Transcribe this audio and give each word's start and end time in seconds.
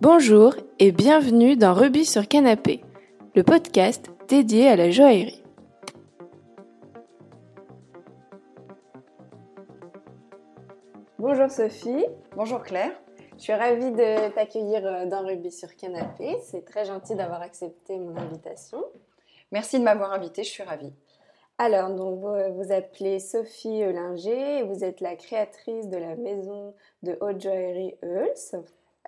Bonjour 0.00 0.54
et 0.78 0.92
bienvenue 0.92 1.56
dans 1.56 1.74
Rubis 1.74 2.04
sur 2.04 2.28
Canapé, 2.28 2.84
le 3.34 3.42
podcast 3.42 4.08
dédié 4.28 4.68
à 4.68 4.76
la 4.76 4.92
joaillerie. 4.92 5.42
Bonjour 11.18 11.50
Sophie. 11.50 12.06
Bonjour 12.36 12.62
Claire. 12.62 12.92
Je 13.38 13.42
suis 13.42 13.52
ravie 13.52 13.90
de 13.90 14.32
t'accueillir 14.32 14.86
euh, 14.86 15.06
dans 15.06 15.26
Rubis 15.26 15.50
sur 15.50 15.74
Canapé. 15.74 16.36
C'est 16.44 16.64
très 16.64 16.84
gentil 16.84 17.16
d'avoir 17.16 17.42
accepté 17.42 17.98
mon 17.98 18.16
invitation. 18.16 18.84
Merci 19.50 19.80
de 19.80 19.84
m'avoir 19.84 20.12
invitée, 20.12 20.44
je 20.44 20.50
suis 20.50 20.62
ravie. 20.62 20.92
Alors, 21.58 21.90
donc, 21.90 22.20
vous 22.20 22.54
vous 22.54 22.72
appelez 22.72 23.18
Sophie 23.18 23.82
Eulinger 23.82 24.58
et 24.58 24.62
vous 24.62 24.84
êtes 24.84 25.00
la 25.00 25.16
créatrice 25.16 25.88
de 25.88 25.96
la 25.96 26.14
maison 26.14 26.72
de 27.02 27.18
haute 27.20 27.40
joaillerie 27.40 27.96
Euls. 28.04 28.62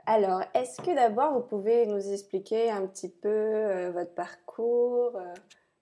Alors, 0.07 0.43
est-ce 0.55 0.81
que 0.81 0.95
d'abord 0.95 1.35
vous 1.35 1.43
pouvez 1.43 1.87
nous 1.87 2.13
expliquer 2.13 2.71
un 2.71 2.87
petit 2.87 3.09
peu 3.09 3.29
euh, 3.29 3.91
votre 3.93 4.15
parcours, 4.15 5.17
euh, 5.17 5.35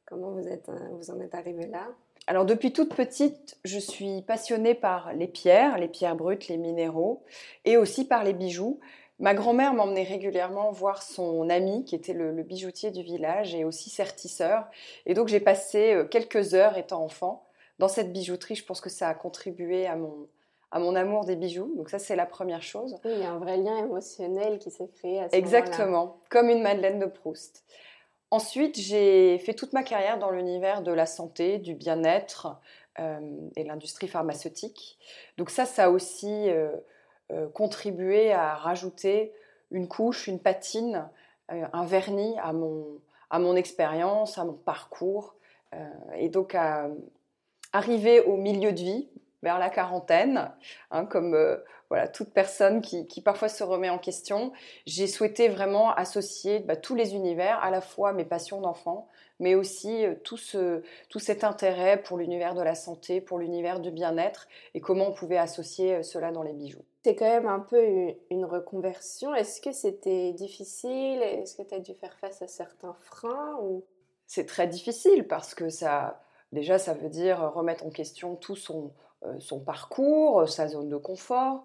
comment 0.06 0.30
vous, 0.30 0.46
êtes, 0.46 0.68
euh, 0.68 0.88
vous 0.92 1.10
en 1.10 1.20
êtes 1.20 1.34
arrivé 1.34 1.66
là? 1.66 1.86
Alors, 2.27 2.44
depuis 2.44 2.72
toute 2.72 2.94
petite, 2.94 3.58
je 3.64 3.78
suis 3.78 4.22
passionnée 4.22 4.74
par 4.74 5.12
les 5.14 5.28
pierres, 5.28 5.78
les 5.78 5.88
pierres 5.88 6.16
brutes, 6.16 6.48
les 6.48 6.58
minéraux, 6.58 7.24
et 7.64 7.77
aussi 7.77 8.06
par 8.06 8.24
les 8.24 8.34
bijoux. 8.34 8.80
Ma 9.18 9.34
grand-mère 9.34 9.72
m'emmenait 9.72 10.04
régulièrement 10.04 10.70
voir 10.70 11.02
son 11.02 11.48
ami, 11.48 11.84
qui 11.84 11.94
était 11.94 12.12
le, 12.12 12.30
le, 12.32 12.42
bijoutier 12.42 12.91
du 12.91 13.02
village, 13.02 13.55
et 13.55 13.64
aussi 13.64 13.88
sertisseur. 13.88 14.66
Et 15.06 15.14
donc, 15.14 15.28
j'ai 15.28 15.41
passé 15.41 16.02
quelques 16.10 16.55
heures 16.55 16.77
étant 16.77 17.02
enfant 17.02 17.46
dans 17.78 17.88
cette 17.88 18.12
bijouterie. 18.12 18.56
Je 18.56 18.64
pense 18.64 18.80
que 18.80 18.91
ça 18.91 19.08
a 19.08 19.14
contribué 19.14 19.86
à 19.86 19.96
mon, 19.96 20.28
à 20.70 20.78
mon 20.78 20.94
amour 20.94 21.24
des 21.24 21.36
bijoux. 21.36 21.72
Donc 21.77 21.88
ça, 21.91 21.98
c'est 21.98 22.16
la 22.16 22.27
première 22.27 22.62
chose. 22.62 22.98
Oui, 23.05 23.12
il 23.14 23.20
y 23.20 23.24
a 23.24 23.30
un 23.30 23.38
vrai 23.38 23.56
lien 23.56 23.77
émotionnel 23.78 24.58
qui 24.58 24.70
s'est 24.70 24.88
créé 24.88 25.20
à 25.20 25.28
ce 25.28 25.36
Exactement, 25.36 26.20
comme 26.28 26.48
une 26.48 26.62
Madeleine 26.62 26.98
de 26.98 27.06
Proust. 27.06 27.64
Ensuite, 28.30 28.78
j'ai 28.78 29.39
fait 29.39 29.55
toute 29.55 29.72
ma 29.72 29.83
carrière 29.83 30.19
dans 30.19 30.30
l'univers 30.30 30.83
de 30.83 30.92
la 30.92 31.06
santé, 31.06 31.58
du 31.58 31.74
bien-être 31.74 32.58
euh, 33.00 33.20
et 33.56 33.64
l'industrie 33.64 34.08
pharmaceutique. 34.08 34.98
Donc 35.39 35.48
ça, 35.48 35.64
ça 35.64 35.84
a 35.84 35.89
aussi 35.89 36.50
euh, 36.50 36.69
euh, 37.33 37.48
contribué 37.48 38.33
à 38.33 38.55
rajouter 38.55 39.33
une 39.70 39.89
couche, 39.89 40.27
une 40.27 40.41
patine, 40.41 41.08
un 41.48 41.86
vernis 41.86 42.36
à 42.42 42.52
mon, 42.52 43.00
à 43.30 43.39
mon 43.39 43.56
expérience, 43.56 44.36
à 44.36 44.44
mon 44.44 44.55
parcours. 44.55 45.34
et 46.16 46.28
donc 46.28 46.55
à 46.55 46.89
arriver 47.72 48.20
au 48.20 48.36
milieu 48.36 48.72
de 48.72 48.80
vie, 48.80 49.08
vers 49.42 49.58
la 49.58 49.70
quarantaine, 49.70 50.50
hein, 50.91 51.05
comme 51.05 51.34
euh, 51.34 51.56
voilà 51.91 52.06
toute 52.08 52.31
personne 52.31 52.83
qui, 52.83 53.22
parfois 53.22 53.48
se 53.48 53.64
remet 53.64 53.89
en 53.89 53.98
question. 53.98 54.53
J'ai 54.86 55.06
souhaité 55.06 55.48
vraiment 55.48 55.92
associer 55.92 56.61
bah, 56.61 56.77
tous 56.77 56.95
les 56.95 57.14
univers, 57.14 57.62
à 57.62 57.70
la 57.70 57.80
fois 57.80 58.12
mes 58.12 58.25
passions 58.25 58.61
d'enfant, 58.61 59.08
mais 59.41 59.55
aussi 59.55 60.05
euh, 60.05 60.14
tout, 60.25 60.36
ce, 60.36 60.83
tout 61.08 61.19
cet 61.19 61.45
intérêt 61.45 62.03
pour 62.03 62.19
l'univers 62.19 62.55
de 62.55 62.62
la 62.62 62.75
santé, 62.75 63.20
pour 63.20 63.39
l'univers 63.39 63.80
du 63.80 63.91
bien-être, 63.91 64.48
et 64.75 64.80
comment 64.80 65.08
on 65.08 65.12
pouvait 65.12 65.39
associer 65.39 65.97
euh, 65.97 66.02
cela 66.02 66.30
dans 66.30 66.42
les 66.42 66.52
bijoux. 66.52 66.84
C'est 67.05 67.14
quand 67.14 67.28
même 67.28 67.47
un 67.47 67.61
peu 67.61 67.83
une, 68.30 68.45
reconversion. 68.45 69.34
Est-ce 69.34 69.61
que 69.61 69.73
c'était 69.73 70.33
difficile? 70.33 71.23
Est-ce 71.23 71.56
que 71.56 71.62
tu 71.62 71.75
as 71.75 71.80
dû 71.80 71.95
faire 71.95 72.19
face 72.19 72.42
à 72.42 72.48
certains 72.48 72.95
freins 73.00 73.58
ou... 73.62 73.84
C'est 74.27 74.45
très 74.45 74.67
difficile 74.67 75.27
parce 75.27 75.55
que 75.55 75.70
ça, 75.70 76.20
déjà, 76.52 76.78
ça 76.78 76.92
veut 76.92 77.08
dire 77.08 77.52
remettre 77.55 77.86
en 77.86 77.91
question 77.91 78.36
tout 78.36 78.56
son, 78.56 78.92
son 79.41 79.61
parcours, 79.61 80.41
euh, 80.41 80.47
sa 80.47 80.69
zone 80.69 80.88
de 80.88 80.97
confort. 80.97 81.64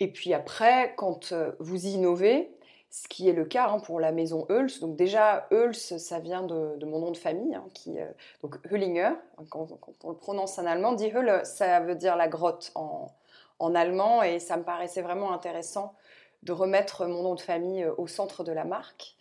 Et 0.00 0.08
puis 0.08 0.34
après, 0.34 0.94
quand 0.96 1.32
euh, 1.32 1.52
vous 1.58 1.86
innovez, 1.86 2.54
ce 2.90 3.06
qui 3.08 3.28
est 3.28 3.32
le 3.32 3.44
cas 3.44 3.68
hein, 3.68 3.80
pour 3.80 4.00
la 4.00 4.12
maison 4.12 4.46
Hulse. 4.48 4.80
Donc 4.80 4.96
déjà, 4.96 5.46
Hulse, 5.50 5.98
ça 5.98 6.20
vient 6.20 6.42
de, 6.42 6.84
mon 6.86 7.00
nom 7.00 7.10
de 7.10 7.16
famille, 7.16 7.54
hein, 7.54 7.66
qui, 7.74 7.98
donc 8.42 8.58
Hüllinger, 8.70 9.12
quand, 9.50 9.68
on 10.04 10.10
le 10.10 10.16
prononce 10.16 10.58
en 10.58 10.64
allemand, 10.64 10.92
dit 10.92 11.10
Hölle, 11.14 11.44
ça 11.44 11.80
veut 11.80 11.96
dire 11.96 12.16
la 12.16 12.28
grotte 12.28 12.72
en, 12.74 13.74
allemand, 13.74 14.22
et 14.22 14.38
ça 14.38 14.56
me 14.56 14.62
paraissait 14.62 15.02
vraiment 15.02 15.32
intéressant 15.34 15.94
de 16.44 16.52
remettre 16.52 17.04
mon 17.04 17.22
nom 17.22 17.34
de 17.34 17.40
famille 17.40 17.84
au 17.98 18.06
centre 18.06 18.42
de 18.42 18.52
la 18.52 18.64
marque. 18.64 19.16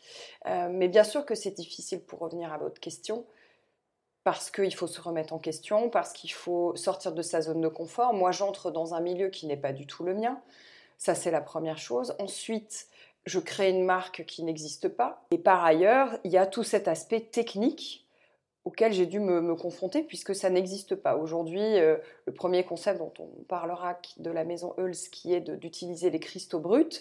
mais 0.45 0.87
bien 0.87 1.03
sûr 1.03 1.25
que 1.25 1.35
c'est 1.35 1.51
difficile 1.51 1.99
pour 1.99 2.19
revenir 2.19 2.53
à 2.53 2.57
votre 2.57 2.79
question 2.79 3.25
parce 4.27 4.51
qu'il 4.51 4.73
faut 4.73 4.87
se 4.87 4.99
remettre 4.99 5.31
en 5.31 5.39
question, 5.39 5.89
parce 5.89 6.11
qu'il 6.11 6.33
faut 6.33 6.75
sortir 6.75 7.13
de 7.13 7.21
sa 7.21 7.39
zone 7.39 7.61
de 7.61 7.69
confort. 7.69 8.13
Moi, 8.13 8.31
j'entre 8.31 8.71
dans 8.71 8.93
un 8.93 8.99
milieu 8.99 9.29
qui 9.29 9.47
n'est 9.47 9.55
pas 9.55 9.71
du 9.71 9.87
tout 9.87 10.03
le 10.03 10.13
mien. 10.13 10.41
Ça, 10.97 11.15
c'est 11.15 11.31
la 11.31 11.39
première 11.39 11.77
chose. 11.77 12.13
Ensuite, 12.19 12.87
je 13.25 13.39
crée 13.39 13.69
une 13.69 13.85
marque 13.85 14.25
qui 14.25 14.43
n'existe 14.43 14.89
pas. 14.89 15.23
Et 15.31 15.37
par 15.37 15.63
ailleurs, 15.63 16.19
il 16.25 16.31
y 16.31 16.37
a 16.37 16.45
tout 16.45 16.63
cet 16.63 16.89
aspect 16.89 17.21
technique 17.21 18.05
auquel 18.65 18.91
j'ai 18.91 19.05
dû 19.05 19.21
me, 19.21 19.55
confronter 19.55 20.03
puisque 20.03 20.35
ça 20.35 20.49
n'existe 20.49 20.95
pas. 20.95 21.15
Aujourd'hui, 21.15 21.61
euh, 21.61 21.95
le 22.25 22.33
premier 22.33 22.65
concept 22.65 22.99
dont 22.99 23.13
on 23.19 23.29
parlera 23.47 23.97
de 24.17 24.29
la 24.29 24.43
maison 24.43 24.73
Hulse, 24.77 25.07
qui 25.07 25.33
est 25.33 25.39
d'utiliser 25.39 26.09
les 26.09 26.19
cristaux 26.19 26.59
bruts, 26.59 26.99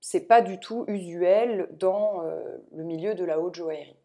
c'est 0.00 0.20
pas 0.20 0.40
du 0.40 0.58
tout 0.58 0.84
usuel 0.88 1.68
dans 1.72 2.22
euh, 2.22 2.40
le 2.72 2.84
milieu 2.84 3.14
de 3.14 3.24
la 3.24 3.40
haute 3.40 3.54
joaillerie. 3.54 3.96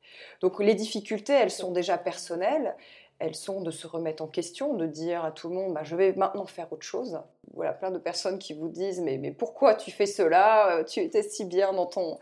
Donc 0.41 0.59
les 0.59 0.75
difficultés, 0.75 1.33
elles 1.33 1.51
sont 1.51 1.71
déjà 1.71 1.97
personnelles, 1.97 2.75
elles 3.19 3.35
sont 3.35 3.61
de 3.61 3.71
se 3.71 3.85
remettre 3.85 4.23
en 4.23 4.27
question, 4.27 4.73
de 4.73 4.87
dire 4.87 5.23
à 5.23 5.31
tout 5.31 5.49
le 5.49 5.55
monde, 5.55 5.73
bah, 5.73 5.83
je 5.83 5.95
vais 5.95 6.13
maintenant 6.13 6.45
faire 6.45 6.71
autre 6.73 6.85
chose. 6.85 7.21
Voilà, 7.53 7.71
plein 7.71 7.91
de 7.91 7.99
personnes 7.99 8.39
qui 8.39 8.53
vous 8.53 8.67
disent, 8.67 8.99
mais, 8.99 9.31
pourquoi 9.31 9.75
tu 9.75 9.91
fais 9.91 10.07
cela? 10.07 10.77
Euh, 10.77 10.83
Tu 10.83 11.01
étais 11.01 11.21
si 11.21 11.45
bien 11.45 11.71
dans 11.71 11.85
ton, 11.85 12.17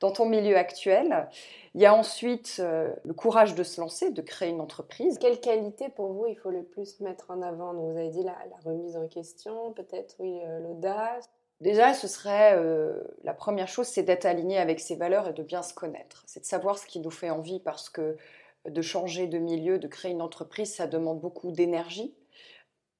dans 0.00 0.10
ton 0.10 0.26
milieu 0.26 0.56
actuel. 0.56 1.28
Il 1.74 1.80
y 1.80 1.86
a 1.86 1.94
ensuite 1.94 2.56
euh, 2.58 2.92
le 3.04 3.14
courage 3.14 3.54
de 3.54 3.62
se 3.62 3.80
lancer, 3.80 4.10
de 4.10 4.22
créer 4.22 4.48
une 4.48 4.60
entreprise. 4.60 5.18
Quelle 5.18 5.38
qualité 5.38 5.88
pour 5.88 6.12
vous 6.12 6.26
il 6.26 6.36
faut 6.36 6.50
le 6.50 6.64
plus 6.64 6.98
mettre 6.98 7.30
en 7.30 7.42
avant? 7.42 7.72
Donc, 7.72 7.92
Vous 7.92 7.96
avez 7.96 8.10
dit 8.10 8.24
la, 8.24 8.36
la 8.50 8.56
remise 8.64 8.96
en 8.96 9.06
question, 9.06 9.72
peut-être 9.72 10.16
oui, 10.18 10.40
l'audace. 10.62 11.30
Déjà, 11.60 11.92
ce 11.92 12.08
serait 12.08 12.56
euh, 12.56 13.02
la 13.22 13.34
première 13.34 13.68
chose, 13.68 13.86
c'est 13.86 14.02
d'être 14.02 14.24
aligné 14.24 14.56
avec 14.58 14.80
ses 14.80 14.96
valeurs 14.96 15.28
et 15.28 15.32
de 15.34 15.42
bien 15.42 15.62
se 15.62 15.74
connaître. 15.74 16.22
C'est 16.26 16.40
de 16.40 16.46
savoir 16.46 16.78
ce 16.78 16.86
qui 16.86 17.00
nous 17.00 17.10
fait 17.10 17.30
envie 17.30 17.60
parce 17.60 17.90
que 17.90 18.16
de 18.66 18.82
changer 18.82 19.26
de 19.26 19.38
milieu, 19.38 19.78
de 19.78 19.86
créer 19.86 20.10
une 20.12 20.22
entreprise, 20.22 20.74
ça 20.74 20.86
demande 20.86 21.20
beaucoup 21.20 21.50
d'énergie. 21.50 22.14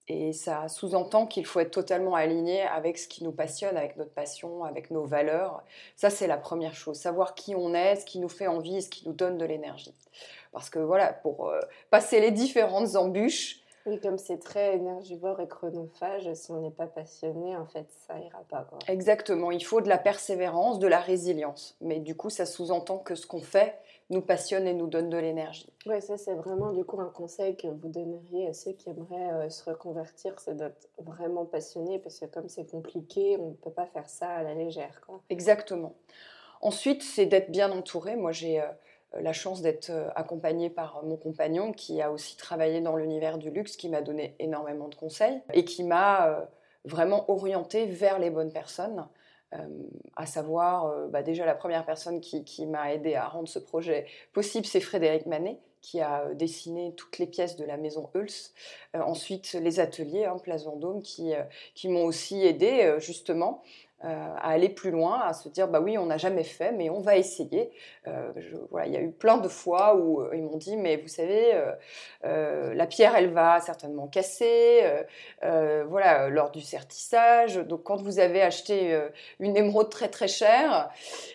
Et 0.08 0.32
ça 0.32 0.66
sous-entend 0.68 1.26
qu'il 1.26 1.46
faut 1.46 1.60
être 1.60 1.70
totalement 1.70 2.16
aligné 2.16 2.62
avec 2.62 2.98
ce 2.98 3.06
qui 3.06 3.22
nous 3.22 3.30
passionne, 3.30 3.76
avec 3.76 3.96
notre 3.96 4.12
passion, 4.12 4.64
avec 4.64 4.90
nos 4.90 5.04
valeurs. 5.04 5.62
Ça, 5.94 6.10
c'est 6.10 6.26
la 6.26 6.36
première 6.36 6.74
chose. 6.74 6.98
Savoir 6.98 7.36
qui 7.36 7.54
on 7.54 7.74
est, 7.74 7.96
ce 7.96 8.04
qui 8.04 8.18
nous 8.18 8.28
fait 8.28 8.48
envie 8.48 8.78
et 8.78 8.80
ce 8.80 8.88
qui 8.88 9.06
nous 9.06 9.14
donne 9.14 9.38
de 9.38 9.44
l'énergie. 9.44 9.94
Parce 10.52 10.68
que 10.68 10.80
voilà, 10.80 11.12
pour 11.12 11.48
euh, 11.48 11.60
passer 11.90 12.20
les 12.20 12.32
différentes 12.32 12.96
embûches, 12.96 13.59
oui, 13.86 13.98
comme 14.00 14.18
c'est 14.18 14.38
très 14.38 14.76
énergivore 14.76 15.40
et 15.40 15.48
chronophage, 15.48 16.32
si 16.34 16.50
on 16.50 16.60
n'est 16.60 16.70
pas 16.70 16.86
passionné, 16.86 17.56
en 17.56 17.66
fait, 17.66 17.86
ça 18.06 18.18
ira 18.18 18.44
pas. 18.48 18.68
Exactement, 18.88 19.50
il 19.50 19.64
faut 19.64 19.80
de 19.80 19.88
la 19.88 19.98
persévérance, 19.98 20.78
de 20.78 20.86
la 20.86 21.00
résilience. 21.00 21.76
Mais 21.80 21.98
du 21.98 22.14
coup, 22.14 22.28
ça 22.28 22.44
sous-entend 22.44 22.98
que 22.98 23.14
ce 23.14 23.26
qu'on 23.26 23.40
fait 23.40 23.78
nous 24.10 24.20
passionne 24.20 24.66
et 24.66 24.74
nous 24.74 24.88
donne 24.88 25.08
de 25.08 25.16
l'énergie. 25.16 25.72
Oui, 25.86 26.02
ça 26.02 26.18
c'est 26.18 26.34
vraiment 26.34 26.72
du 26.72 26.84
coup 26.84 27.00
un 27.00 27.10
conseil 27.10 27.56
que 27.56 27.68
vous 27.68 27.88
donneriez 27.88 28.48
à 28.48 28.52
ceux 28.52 28.72
qui 28.72 28.90
aimeraient 28.90 29.32
euh, 29.32 29.50
se 29.50 29.70
reconvertir, 29.70 30.34
c'est 30.40 30.56
d'être 30.56 30.88
vraiment 30.98 31.44
passionné 31.44 32.00
parce 32.00 32.18
que 32.18 32.26
comme 32.26 32.48
c'est 32.48 32.68
compliqué, 32.68 33.36
on 33.38 33.50
ne 33.50 33.54
peut 33.54 33.70
pas 33.70 33.86
faire 33.86 34.08
ça 34.08 34.28
à 34.28 34.42
la 34.42 34.54
légère. 34.54 35.00
Quoi. 35.06 35.22
Exactement. 35.30 35.94
Ensuite, 36.60 37.04
c'est 37.04 37.26
d'être 37.26 37.50
bien 37.50 37.70
entouré. 37.70 38.16
Moi, 38.16 38.32
j'ai... 38.32 38.60
Euh, 38.60 38.64
euh, 38.64 38.72
la 39.18 39.32
chance 39.32 39.62
d'être 39.62 39.90
euh, 39.90 40.08
accompagnée 40.14 40.70
par 40.70 41.02
mon 41.02 41.16
compagnon 41.16 41.72
qui 41.72 42.00
a 42.00 42.10
aussi 42.10 42.36
travaillé 42.36 42.80
dans 42.80 42.96
l'univers 42.96 43.38
du 43.38 43.50
luxe, 43.50 43.76
qui 43.76 43.88
m'a 43.88 44.02
donné 44.02 44.34
énormément 44.38 44.88
de 44.88 44.94
conseils 44.94 45.40
et 45.52 45.64
qui 45.64 45.84
m'a 45.84 46.28
euh, 46.28 46.44
vraiment 46.84 47.30
orientée 47.30 47.86
vers 47.86 48.18
les 48.18 48.30
bonnes 48.30 48.52
personnes. 48.52 49.06
à 50.16 50.26
savoir, 50.26 51.08
bah, 51.08 51.22
déjà 51.22 51.44
la 51.44 51.56
première 51.56 51.84
personne 51.84 52.20
qui, 52.20 52.66
m'a 52.66 52.94
aidé 52.94 53.16
à 53.16 53.26
rendre 53.26 53.48
ce 53.48 53.58
projet 53.58 54.06
possible, 54.32 54.64
c'est 54.64 54.80
Frédéric 54.80 55.26
Manet, 55.26 55.58
qui 55.82 56.00
a 56.00 56.32
dessiné 56.34 56.94
toutes 56.94 57.18
les 57.18 57.26
pièces 57.26 57.56
de 57.56 57.64
la 57.64 57.76
maison 57.76 58.08
Hulse. 58.14 58.54
ensuite, 58.94 59.54
les 59.54 59.80
ateliers, 59.80 60.26
hein, 60.26 60.36
Place 60.40 60.64
Vendôme, 60.64 61.02
qui, 61.02 61.32
qui 61.74 61.88
m'ont 61.88 62.04
aussi 62.04 62.46
aidé 62.46 62.94
justement 62.98 63.60
euh, 63.60 63.89
à 64.02 64.50
aller 64.50 64.70
plus 64.70 64.90
loin, 64.90 65.20
à 65.20 65.34
se 65.34 65.48
dire 65.48 65.68
bah 65.68 65.80
oui, 65.80 65.98
on 65.98 66.06
n'a 66.06 66.16
jamais 66.16 66.44
fait, 66.44 66.72
mais 66.72 66.88
on 66.88 67.00
va 67.00 67.16
essayer. 67.16 67.70
Euh, 68.08 68.32
voilà, 68.70 68.86
il 68.86 68.94
y 68.94 68.96
a 68.96 69.00
eu 69.00 69.10
plein 69.10 69.36
de 69.36 69.48
fois 69.48 69.94
où 69.94 70.22
euh, 70.22 70.30
ils 70.34 70.42
m'ont 70.42 70.56
dit 70.56 70.76
mais 70.76 70.96
vous 70.96 71.08
savez, 71.08 71.52
la 72.22 72.86
pierre 72.86 73.14
elle 73.16 73.30
va 73.32 73.60
certainement 73.60 74.06
casser, 74.08 74.82
voilà 75.42 76.28
lors 76.28 76.50
du 76.50 76.62
sertissage. 76.62 77.56
Donc 77.56 77.82
quand 77.82 78.00
vous 78.00 78.18
avez 78.18 78.42
acheté 78.42 78.98
une 79.38 79.56
émeraude 79.56 79.90
très 79.90 80.08
très 80.08 80.28
chère, 80.28 80.90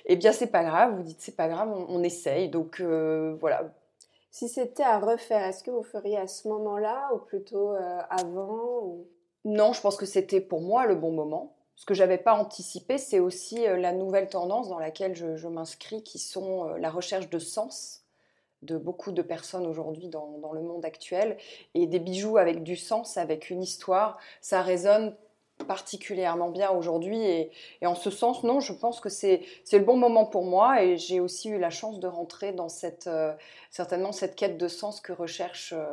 eh 0.05 0.15
bien 0.15 0.31
c'est 0.31 0.51
pas 0.51 0.63
grave. 0.63 0.95
Vous 0.95 1.03
dites 1.03 1.21
c'est 1.21 1.35
pas 1.35 1.47
grave, 1.47 1.69
on, 1.71 2.03
essaye. 2.03 2.49
Donc 2.49 2.81
voilà. 2.81 3.63
Si 4.31 4.49
c'était 4.49 4.83
à 4.83 4.99
refaire, 4.99 5.43
est-ce 5.43 5.63
que 5.63 5.71
vous 5.71 5.83
feriez 5.83 6.17
à 6.17 6.27
ce 6.27 6.47
moment-là 6.47 7.09
ou 7.13 7.19
plutôt 7.19 7.73
avant 8.09 8.97
Non, 9.45 9.71
je 9.73 9.81
pense 9.81 9.97
que 9.97 10.05
c'était 10.05 10.41
pour 10.41 10.61
moi 10.61 10.87
le 10.87 10.95
bon 10.95 11.11
moment 11.11 11.54
ce 11.75 11.85
que 11.85 11.93
j'avais 11.93 12.17
pas 12.17 12.33
anticipé, 12.33 12.97
c'est 12.97 13.19
aussi 13.19 13.65
la 13.65 13.91
nouvelle 13.91 14.29
tendance 14.29 14.69
dans 14.69 14.79
laquelle 14.79 15.15
je, 15.15 15.47
m'inscris, 15.47 16.03
qui 16.03 16.19
sont 16.19 16.65
la 16.75 16.89
recherche 16.89 17.29
de 17.29 17.39
sens 17.39 18.05
de 18.65 18.77
beaucoup 18.77 19.11
de 19.11 19.21
personnes 19.21 19.65
aujourd'hui 19.65 20.07
dans, 20.09 20.51
le 20.53 20.61
monde 20.61 20.85
actuel. 20.85 21.37
Et 21.73 21.87
des 21.87 21.99
bijoux 21.99 22.37
avec 22.37 22.63
du 22.63 22.75
sens, 22.75 23.17
avec 23.17 23.49
une 23.49 23.63
histoire, 23.63 24.17
ça 24.41 24.61
résonne 24.61 25.15
particulièrement 25.67 26.49
bien 26.49 26.71
aujourd'hui. 26.71 27.21
Et, 27.23 27.51
en 27.83 27.95
ce 27.95 28.09
sens, 28.09 28.43
non, 28.43 28.59
je 28.59 28.73
pense 28.73 28.99
que 28.99 29.09
c'est 29.09 29.45
le 29.71 29.79
bon 29.79 29.97
moment 29.97 30.25
pour 30.25 30.43
moi. 30.43 30.83
Et 30.83 30.97
j'ai 30.97 31.19
aussi 31.19 31.49
eu 31.49 31.59
la 31.59 31.69
chance 31.69 31.99
de 31.99 32.07
rentrer 32.07 32.51
dans 32.51 32.69
cette, 32.69 33.07
euh, 33.07 33.33
certainement 33.69 34.11
cette 34.11 34.35
quête 34.35 34.57
de 34.57 34.67
sens 34.67 34.99
que 34.99 35.13
recherchent 35.13 35.73
euh, 35.73 35.85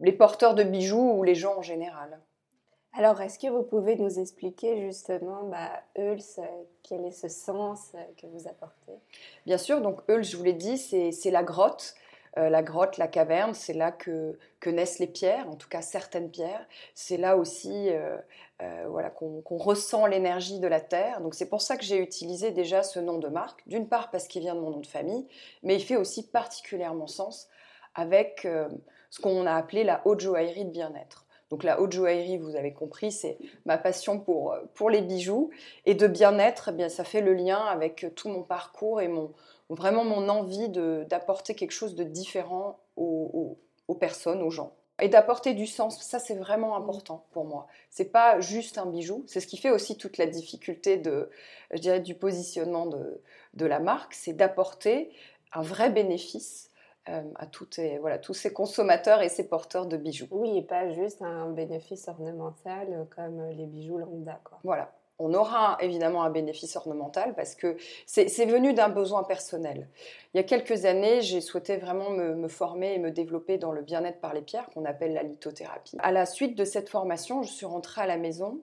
les 0.00 0.12
porteurs 0.12 0.54
de 0.54 0.62
bijoux 0.62 1.12
ou 1.16 1.22
les 1.22 1.34
gens 1.34 1.58
en 1.58 1.62
général. 1.62 2.20
Alors, 2.98 3.20
est-ce 3.20 3.38
que 3.38 3.48
vous 3.48 3.62
pouvez 3.62 3.96
nous 3.96 4.18
expliquer 4.18 4.80
justement, 4.80 5.42
bah, 5.44 5.70
euh, 5.98 6.16
quel 6.82 7.04
est 7.04 7.12
ce 7.12 7.28
sens 7.28 7.92
que 8.20 8.26
vous 8.26 8.48
apportez? 8.48 8.92
Bien 9.44 9.58
sûr, 9.58 9.82
donc 9.82 10.00
Euls, 10.08 10.24
je 10.24 10.36
vous 10.36 10.44
l'ai 10.44 10.54
dit, 10.54 10.78
c'est 10.78 11.30
la 11.30 11.42
grotte. 11.42 11.94
Euh, 12.38 12.50
la 12.50 12.62
grotte, 12.62 12.98
la 12.98 13.08
caverne, 13.08 13.54
c'est 13.54 13.72
là 13.72 13.92
que, 13.92 14.38
naissent 14.66 14.98
les 14.98 15.06
pierres, 15.06 15.48
en 15.48 15.54
tout 15.54 15.68
cas 15.68 15.80
certaines 15.80 16.30
pierres. 16.30 16.66
C'est 16.94 17.16
là 17.16 17.36
aussi 17.36 17.90
euh, 17.90 18.16
euh, 18.62 18.84
voilà, 18.88 19.10
qu'on 19.10 19.56
ressent 19.56 20.06
l'énergie 20.06 20.58
de 20.58 20.66
la 20.66 20.80
terre. 20.80 21.20
Donc 21.20 21.34
c'est 21.34 21.48
pour 21.48 21.62
ça 21.62 21.76
que 21.76 21.84
j'ai 21.84 21.98
utilisé 21.98 22.50
déjà 22.50 22.82
ce 22.82 22.98
nom 22.98 23.18
de 23.18 23.28
marque. 23.28 23.62
D'une 23.68 23.88
part 23.88 24.10
parce 24.10 24.26
qu'il 24.26 24.42
vient 24.42 24.54
de 24.54 24.60
mon 24.60 24.70
nom 24.70 24.80
de 24.80 24.86
famille, 24.86 25.26
mais 25.62 25.76
il 25.76 25.82
fait 25.82 25.96
aussi 25.96 26.28
particulièrement 26.28 27.06
sens 27.06 27.48
avec 27.94 28.46
ce 29.10 29.20
qu'on 29.20 29.46
a 29.46 29.54
appelé 29.54 29.84
la 29.84 30.02
haute 30.04 30.20
joaillerie 30.20 30.66
de 30.66 30.70
bien-être. 30.70 31.25
Donc 31.56 31.64
la 31.64 31.80
haute 31.80 31.92
joaillerie, 31.92 32.36
vous 32.36 32.54
avez 32.54 32.74
compris, 32.74 33.10
c'est 33.10 33.38
ma 33.64 33.78
passion 33.78 34.20
pour, 34.20 34.54
pour 34.74 34.90
les 34.90 35.00
bijoux. 35.00 35.48
Et 35.86 35.94
de 35.94 36.06
bien-être, 36.06 36.68
eh 36.68 36.72
bien, 36.72 36.90
ça 36.90 37.02
fait 37.02 37.22
le 37.22 37.32
lien 37.32 37.60
avec 37.60 38.04
tout 38.14 38.28
mon 38.28 38.42
parcours 38.42 39.00
et 39.00 39.08
mon, 39.08 39.32
vraiment 39.70 40.04
mon 40.04 40.28
envie 40.28 40.68
d'apporter 40.68 41.54
quelque 41.54 41.70
chose 41.70 41.94
de 41.94 42.04
différent 42.04 42.78
aux, 42.98 43.56
personnes, 43.98 44.42
aux 44.42 44.50
gens. 44.50 44.74
Et 45.00 45.08
d'apporter 45.08 45.54
du 45.54 45.66
sens, 45.66 45.98
ça 46.02 46.18
c'est 46.18 46.34
vraiment 46.34 46.76
important 46.76 47.24
pour 47.30 47.46
moi. 47.46 47.68
C'est 47.88 48.12
pas 48.12 48.38
juste 48.38 48.76
un 48.76 48.84
bijou, 48.84 49.24
c'est 49.26 49.40
ce 49.40 49.46
qui 49.46 49.56
fait 49.56 49.70
aussi 49.70 49.96
toute 49.96 50.18
la 50.18 50.26
difficulté 50.26 50.98
de, 50.98 51.30
je 51.70 51.78
dirais, 51.78 52.00
du 52.00 52.14
positionnement 52.14 52.84
de, 52.84 53.22
de 53.54 53.64
la 53.64 53.80
marque, 53.80 54.12
c'est 54.12 54.34
d'apporter 54.34 55.10
un 55.54 55.62
vrai 55.62 55.88
bénéfice 55.88 56.70
euh, 57.08 57.22
à 57.36 57.46
toutes 57.46 57.80
voilà, 58.00 58.18
tous 58.18 58.34
ces 58.34 58.52
consommateurs 58.52 59.22
et 59.22 59.28
ces 59.28 59.48
porteurs 59.48 59.86
de 59.86 59.96
bijoux. 59.96 60.28
Oui, 60.30 60.58
et 60.58 60.62
pas 60.62 60.90
juste 60.90 61.22
un 61.22 61.50
bénéfice 61.50 62.08
ornemental 62.08 63.06
comme 63.14 63.48
les 63.50 63.66
bijoux 63.66 63.98
lambda. 63.98 64.40
Quoi. 64.44 64.58
Voilà, 64.64 64.92
on 65.18 65.32
aura 65.32 65.78
évidemment 65.80 66.24
un 66.24 66.30
bénéfice 66.30 66.76
ornemental 66.76 67.34
parce 67.34 67.54
que 67.54 67.76
c'est 68.06 68.44
venu 68.44 68.74
d'un 68.74 68.90
besoin 68.90 69.22
personnel. 69.22 69.88
Il 70.34 70.36
y 70.36 70.40
a 70.40 70.42
quelques 70.42 70.84
années, 70.84 71.22
j'ai 71.22 71.40
souhaité 71.40 71.78
vraiment 71.78 72.10
me, 72.10 72.48
former 72.48 72.94
et 72.94 72.98
me 72.98 73.10
développer 73.10 73.56
dans 73.56 73.72
le 73.72 73.80
bien-être 73.80 74.20
par 74.20 74.34
les 74.34 74.42
pierres 74.42 74.68
qu'on 74.70 74.84
appelle 74.84 75.14
la 75.14 75.22
lithothérapie. 75.22 75.96
À 76.00 76.12
la 76.12 76.26
suite 76.26 76.54
de 76.54 76.64
cette 76.64 76.90
formation, 76.90 77.42
je 77.42 77.50
suis 77.50 77.66
rentrée 77.66 78.02
à 78.02 78.06
la 78.06 78.18
maison 78.18 78.60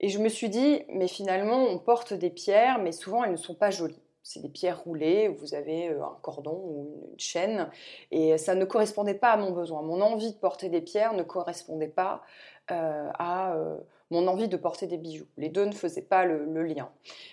et 0.00 0.08
je 0.08 0.18
me 0.18 0.28
suis 0.28 0.48
dit, 0.48 0.82
mais 0.88 1.06
finalement, 1.06 1.62
on 1.62 1.78
porte 1.78 2.12
des 2.12 2.30
pierres, 2.30 2.80
mais 2.80 2.90
souvent 2.90 3.22
elles 3.22 3.32
ne 3.32 3.36
sont 3.36 3.54
pas 3.54 3.70
jolies. 3.70 4.02
C'est 4.22 4.40
des 4.40 4.48
pierres 4.48 4.82
roulées, 4.82 5.28
vous 5.28 5.54
avez 5.54 5.88
euh, 5.88 6.04
un 6.04 6.16
cordon 6.22 6.60
ou 6.64 7.08
une 7.10 7.18
chaîne, 7.18 7.68
et 8.10 8.38
ça 8.38 8.54
ne 8.54 8.64
correspondait 8.64 9.14
pas 9.14 9.32
à 9.32 9.36
mon 9.36 9.50
besoin. 9.50 9.82
Mon 9.82 10.00
envie 10.00 10.32
de 10.32 10.38
porter 10.38 10.68
des 10.68 10.80
pierres 10.80 11.12
ne 11.14 11.22
correspondait 11.22 11.88
pas 11.88 12.22
euh, 12.70 13.10
à 13.18 13.54
euh, 13.54 13.76
mon 14.10 14.28
envie 14.28 14.46
de 14.46 14.56
porter 14.56 14.86
des 14.86 14.98
bijoux. 14.98 15.26
Les 15.38 15.48
deux 15.48 15.64
ne 15.64 15.72
faisaient 15.72 16.02
pas 16.02 16.24
le, 16.24 16.62
lien. 16.62 16.90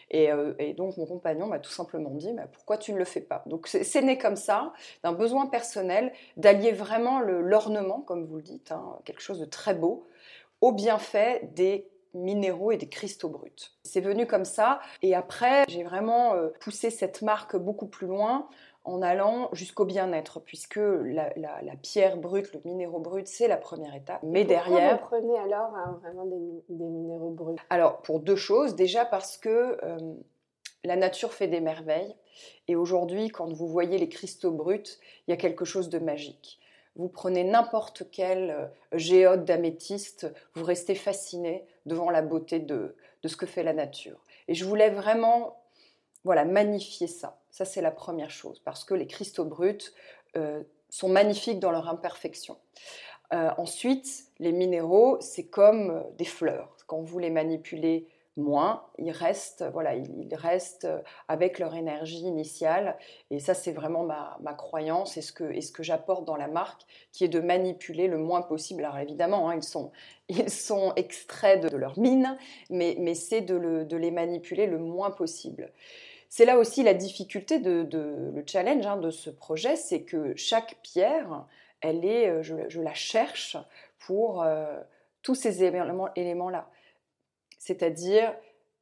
Et, 0.09 0.31
donc 0.74 0.97
mon 0.97 1.06
compagnon 1.06 1.45
m'a 1.45 1.59
tout 1.59 1.69
simplement 1.69 2.09
dit 2.12 2.33
bah, 2.33 2.47
pourquoi 2.51 2.77
tu 2.77 2.94
ne 2.94 2.97
le 2.97 3.06
fais 3.06 3.21
pas? 3.21 3.44
Donc 3.45 3.68
c'est 3.68 4.01
né 4.01 4.18
comme 4.18 4.38
ça, 4.38 4.74
d'un 5.03 5.12
besoin 5.12 5.47
personnel 5.47 6.12
d'allier 6.38 6.71
vraiment 6.71 7.19
l'ornement, 7.19 8.00
comme 8.01 8.25
vous 8.25 8.38
le 8.38 8.42
dites, 8.42 8.71
hein, 8.71 8.97
quelque 9.06 9.21
chose 9.21 9.39
de 9.39 9.45
très 9.45 9.75
beau, 9.75 10.07
au 10.62 10.71
bienfait 10.71 11.50
des 11.53 11.85
minéraux 12.13 12.71
et 12.71 12.77
des 12.77 12.89
cristaux 12.89 13.29
bruts. 13.29 13.71
C'est 13.83 14.01
venu 14.01 14.25
comme 14.25 14.45
ça 14.45 14.79
et 15.01 15.15
après 15.15 15.65
j'ai 15.67 15.83
vraiment 15.83 16.33
poussé 16.59 16.89
cette 16.89 17.21
marque 17.21 17.56
beaucoup 17.56 17.88
plus 17.88 18.07
loin 18.07 18.47
en 18.89 19.01
allant 19.01 19.50
jusqu'au 19.53 19.85
bien-être, 19.85 20.39
puisque 20.39 20.79
la, 20.79 21.31
pierre 21.81 22.17
brute, 22.17 22.53
le 22.53 22.61
minéraux 22.65 23.00
brut, 23.00 23.27
c'est 23.27 23.47
la 23.47 23.57
première 23.57 23.94
étape. 23.95 24.21
Mais 24.23 24.45
derrière. 24.45 24.97
Vous 24.97 25.07
prenez 25.07 25.38
alors 25.38 25.75
hein, 25.75 26.00
vraiment 26.01 26.25
des, 26.25 26.75
minéraux 26.75 27.31
bruts? 27.31 27.56
Alors, 27.69 28.01
pour 28.01 28.19
deux 28.19 28.35
choses. 28.35 28.75
Déjà 28.75 29.06
parce 29.06 29.38
que 29.38 29.77
euh, 29.83 29.97
la 30.83 30.95
nature 30.95 31.33
fait 31.33 31.47
des 31.47 31.61
merveilles. 31.61 32.15
Et 32.67 32.75
aujourd'hui, 32.75 33.29
quand 33.29 33.51
vous 33.51 33.67
voyez 33.67 33.97
les 33.97 34.09
cristaux 34.09 34.51
bruts, 34.51 34.97
il 35.27 35.31
y 35.31 35.33
a 35.33 35.38
quelque 35.38 35.65
chose 35.65 35.89
de 35.89 36.00
magique. 36.00 36.59
Vous 36.99 37.07
prenez 37.07 37.45
n'importe 37.45 38.03
quel 38.11 38.51
euh, 38.51 38.65
géode 38.91 39.45
d'améthyste, 39.45 40.27
vous 40.53 40.65
restez 40.65 40.95
fasciné 40.95 41.65
devant 41.85 42.09
la 42.09 42.21
beauté 42.21 42.59
de, 42.59 42.97
de 43.23 43.27
ce 43.29 43.37
que 43.37 43.45
fait 43.45 43.63
la 43.63 43.71
nature. 43.71 44.19
Et 44.49 44.53
je 44.53 44.65
voulais 44.65 44.89
vraiment 44.89 45.63
voilà, 46.25 46.43
magnifier 46.43 47.07
ça. 47.07 47.39
Ça, 47.51 47.63
c'est 47.63 47.81
la 47.81 47.91
première 47.91 48.29
chose, 48.29 48.59
parce 48.59 48.83
que 48.83 48.93
les 48.93 49.07
cristaux 49.07 49.45
bruts 49.45 49.93
euh, 50.35 50.61
sont 50.89 51.07
magnifiques 51.07 51.59
dans 51.59 51.71
leur 51.71 51.87
imperfection. 51.87 52.57
Euh, 53.31 53.49
ensuite, 53.57 54.25
les 54.39 54.51
minéraux, 54.51 55.21
c'est 55.21 55.47
comme 55.47 56.03
des 56.17 56.25
fleurs. 56.25 56.75
Quand 56.85 57.01
vous 57.01 57.17
les 57.17 57.29
manipulez 57.29 58.07
moins, 58.39 58.83
ils 58.97 59.12
restent, 59.12 59.63
voilà, 59.71 59.95
ils 59.95 60.33
restent 60.33 60.88
avec 61.27 61.59
leur 61.59 61.75
énergie 61.75 62.21
initiale. 62.21 62.97
Et 63.30 63.39
ça, 63.39 63.53
c'est 63.53 63.71
vraiment 63.71 64.03
ma, 64.03 64.53
croyance 64.53 65.18
et 65.18 65.21
ce 65.21 65.31
que, 65.31 65.83
j'apporte 65.83 66.25
dans 66.25 66.36
la 66.36 66.47
marque, 66.47 66.81
qui 67.12 67.24
est 67.24 67.30
de 67.30 67.39
manipuler 67.39 68.07
le 68.07 68.18
moins 68.18 68.41
possible. 68.41 68.83
Alors 68.83 69.00
évidemment, 69.00 69.50
hein, 69.50 69.56
ils, 69.56 69.63
sont, 69.63 69.91
extraits 70.95 71.62
de, 71.62 71.75
leur 71.75 72.00
mine, 72.00 72.38
mais, 72.69 73.13
c'est 73.13 73.41
de, 73.41 73.95
les 73.95 74.12
manipuler 74.12 74.68
le 74.68 74.77
moins 74.77 75.12
possible. 75.12 75.71
C'est 76.30 76.45
là 76.45 76.57
aussi 76.59 76.83
la 76.83 76.94
difficulté 76.94 77.59
de, 77.59 77.88
le 77.92 78.44
challenge 78.45 78.85
hein, 78.85 78.97
de 78.97 79.09
ce 79.09 79.30
projet, 79.30 79.75
c'est 79.75 80.03
que 80.03 80.35
chaque 80.35 80.77
pierre, 80.83 81.45
elle 81.81 82.06
est, 82.06 82.30
euh, 82.30 82.44
je, 82.44 82.81
la 82.81 82.94
cherche 82.94 83.57
pour 84.00 84.44
euh, 84.44 84.80
tous 85.21 85.35
ces 85.35 85.63
éléments-là. 85.63 86.69
C'est-à-dire 87.59 88.33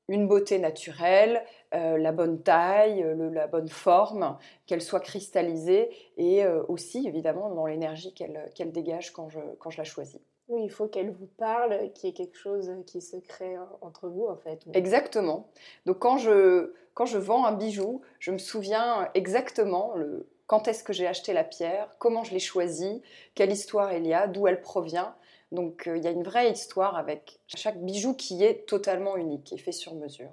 une 0.07 0.25
beauté 0.25 0.57
naturelle, 0.57 1.43
euh, 1.74 1.98
la 1.98 2.13
bonne 2.13 2.41
taille, 2.41 3.05
la 3.34 3.48
bonne 3.48 3.67
forme, 3.67 4.38
qu'elle 4.65 4.81
soit 4.81 5.01
cristallisée 5.01 5.89
et 6.15 6.46
aussi 6.69 7.05
évidemment 7.05 7.50
dans 7.50 7.65
l'énergie 7.65 8.13
qu'elle 8.13 8.72
dégage 8.72 9.12
quand 9.12 9.27
je, 9.27 9.39
quand 9.60 9.69
je 9.69 9.77
la 9.77 9.84
choisis. 9.84 10.22
Oui, 10.48 10.62
il 10.63 10.72
faut 10.72 10.88
qu'elle 10.88 11.12
vous 11.12 11.27
parle, 11.38 11.91
qu'il 11.91 12.07
y 12.07 12.12
ait 12.12 12.15
quelque 12.15 12.38
chose 12.38 12.72
qui 12.86 13.01
se 13.01 13.17
crée 13.17 13.57
entre 13.81 14.07
vous, 14.07 14.27
en 14.27 14.38
fait. 14.38 14.62
Exactement. 14.74 15.50
Donc, 15.86 16.00
quand 16.00 16.17
je, 16.17 16.74
quand 16.93 17.05
je 17.05 17.17
vends 17.17 17.46
un 17.46 17.51
bijou, 17.51 18.01
je 18.19 18.31
me 18.31 18.38
souviens 18.38 19.10
exactement 19.13 19.93
le, 19.96 20.29
quand 20.48 20.69
est-ce 20.69 20.84
que 20.84 20.93
j'ai 20.93 21.05
acheté 21.05 21.34
la 21.34 21.43
pierre, 21.43 21.93
comment 22.00 22.24
je 22.24 22.31
l'ai 22.31 22.39
choisie, 22.39 23.01
quelle 23.36 23.51
histoire 23.51 23.93
il 23.93 24.07
y 24.07 24.13
a, 24.13 24.27
d'où 24.27 24.48
elle 24.48 24.62
provient. 24.62 25.13
Donc, 25.51 25.88
euh, 25.88 25.98
il 25.98 26.04
y 26.04 26.08
a 26.08 26.12
une 26.12 26.24
vraie 26.24 26.51
histoire 26.51 26.96
avec 26.96 27.39
chaque 27.48 27.82
bijou 27.82 28.13
qui 28.13 28.44
est 28.44 28.68
totalement 28.68 29.16
unique 29.16 29.54
et 29.54 29.58
fait 29.58 29.72
sur 29.72 29.96
mesure. 29.96 30.32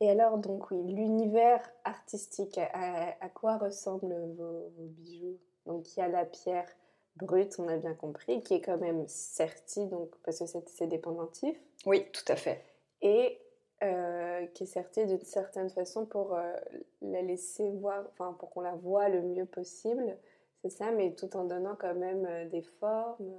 Et 0.00 0.10
alors, 0.10 0.38
donc, 0.38 0.70
oui, 0.70 0.82
l'univers 0.92 1.62
artistique, 1.84 2.58
à, 2.58 3.28
quoi 3.34 3.58
ressemblent 3.58 4.16
vos, 4.36 4.70
vos 4.76 4.86
bijoux? 4.88 5.38
Donc, 5.66 5.96
il 5.96 6.00
y 6.00 6.02
a 6.02 6.08
la 6.08 6.24
pierre 6.24 6.68
brute, 7.16 7.54
on 7.58 7.68
a 7.68 7.76
bien 7.76 7.94
compris, 7.94 8.42
qui 8.42 8.54
est 8.54 8.60
quand 8.60 8.78
même 8.78 9.06
sertie, 9.06 9.86
donc, 9.86 10.10
parce 10.24 10.38
que 10.38 10.46
c'est 10.66 10.86
dépendantif. 10.86 11.56
Oui, 11.86 12.06
tout 12.12 12.24
à 12.28 12.36
fait. 12.36 12.64
Et 13.02 13.38
euh, 13.82 14.46
qui 14.54 14.62
est 14.62 14.66
sertie 14.66 15.06
d'une 15.06 15.20
certaine 15.22 15.68
façon 15.68 16.06
pour 16.06 16.34
euh, 16.34 16.52
la 17.00 17.20
laisser 17.20 17.68
voir, 17.72 18.04
enfin 18.12 18.32
pour 18.38 18.50
qu'on 18.50 18.60
la 18.60 18.76
voit 18.76 19.08
le 19.08 19.22
mieux 19.22 19.44
possible. 19.44 20.16
C'est 20.62 20.70
ça, 20.70 20.90
mais 20.92 21.12
tout 21.12 21.36
en 21.36 21.44
donnant 21.44 21.76
quand 21.78 21.94
même 21.94 22.26
euh, 22.26 22.48
des 22.48 22.62
formes. 22.62 23.32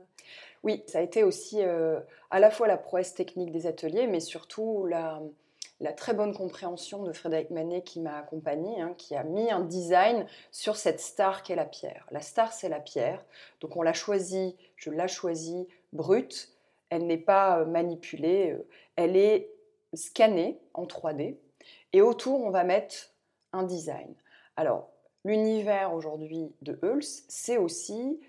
Oui, 0.63 0.83
ça 0.87 0.99
a 0.99 1.01
été 1.01 1.23
aussi 1.23 1.61
à 1.61 2.39
la 2.39 2.51
fois 2.51 2.67
la 2.67 2.77
prouesse 2.77 3.13
technique 3.13 3.51
des 3.51 3.67
ateliers, 3.67 4.07
mais 4.07 4.21
surtout 4.21 4.85
la, 4.85 5.21
la 5.83 5.91
très 5.91 6.13
bonne 6.13 6.33
compréhension 6.33 7.03
de 7.03 7.11
Frédéric 7.11 7.49
Manet 7.49 7.83
qui 7.83 7.99
m'a 7.99 8.17
accompagnée, 8.17 8.81
hein, 8.81 8.95
qui 8.97 9.15
a 9.15 9.23
mis 9.23 9.51
un 9.51 9.59
design 9.59 10.25
sur 10.49 10.77
cette 10.77 11.01
star 11.01 11.43
qu'est 11.43 11.55
la 11.55 11.65
pierre. 11.65 12.07
La 12.09 12.21
star, 12.21 12.53
c'est 12.53 12.69
la 12.69 12.79
pierre. 12.79 13.23
Donc 13.59 13.75
on 13.75 13.81
l'a 13.81 13.93
choisie, 13.93 14.55
je 14.77 14.89
l'ai 14.89 15.09
choisie 15.09 15.67
brute. 15.91 16.49
Elle 16.89 17.05
n'est 17.05 17.17
pas 17.17 17.59
euh, 17.59 17.65
manipulée, 17.65 18.51
euh, 18.51 18.67
elle 18.95 19.17
est 19.17 19.51
scannée 19.93 20.59
en 20.73 20.85
3D. 20.85 21.37
Et 21.91 22.01
autour, 22.01 22.41
on 22.41 22.49
va 22.49 22.63
mettre 22.63 23.11
un 23.51 23.63
design. 23.63 24.15
Alors, 24.55 24.89
l'univers 25.23 25.93
aujourd'hui 25.93 26.53
de 26.61 26.77
Hulse, 26.81 27.23
c'est 27.27 27.57
aussi 27.57 28.19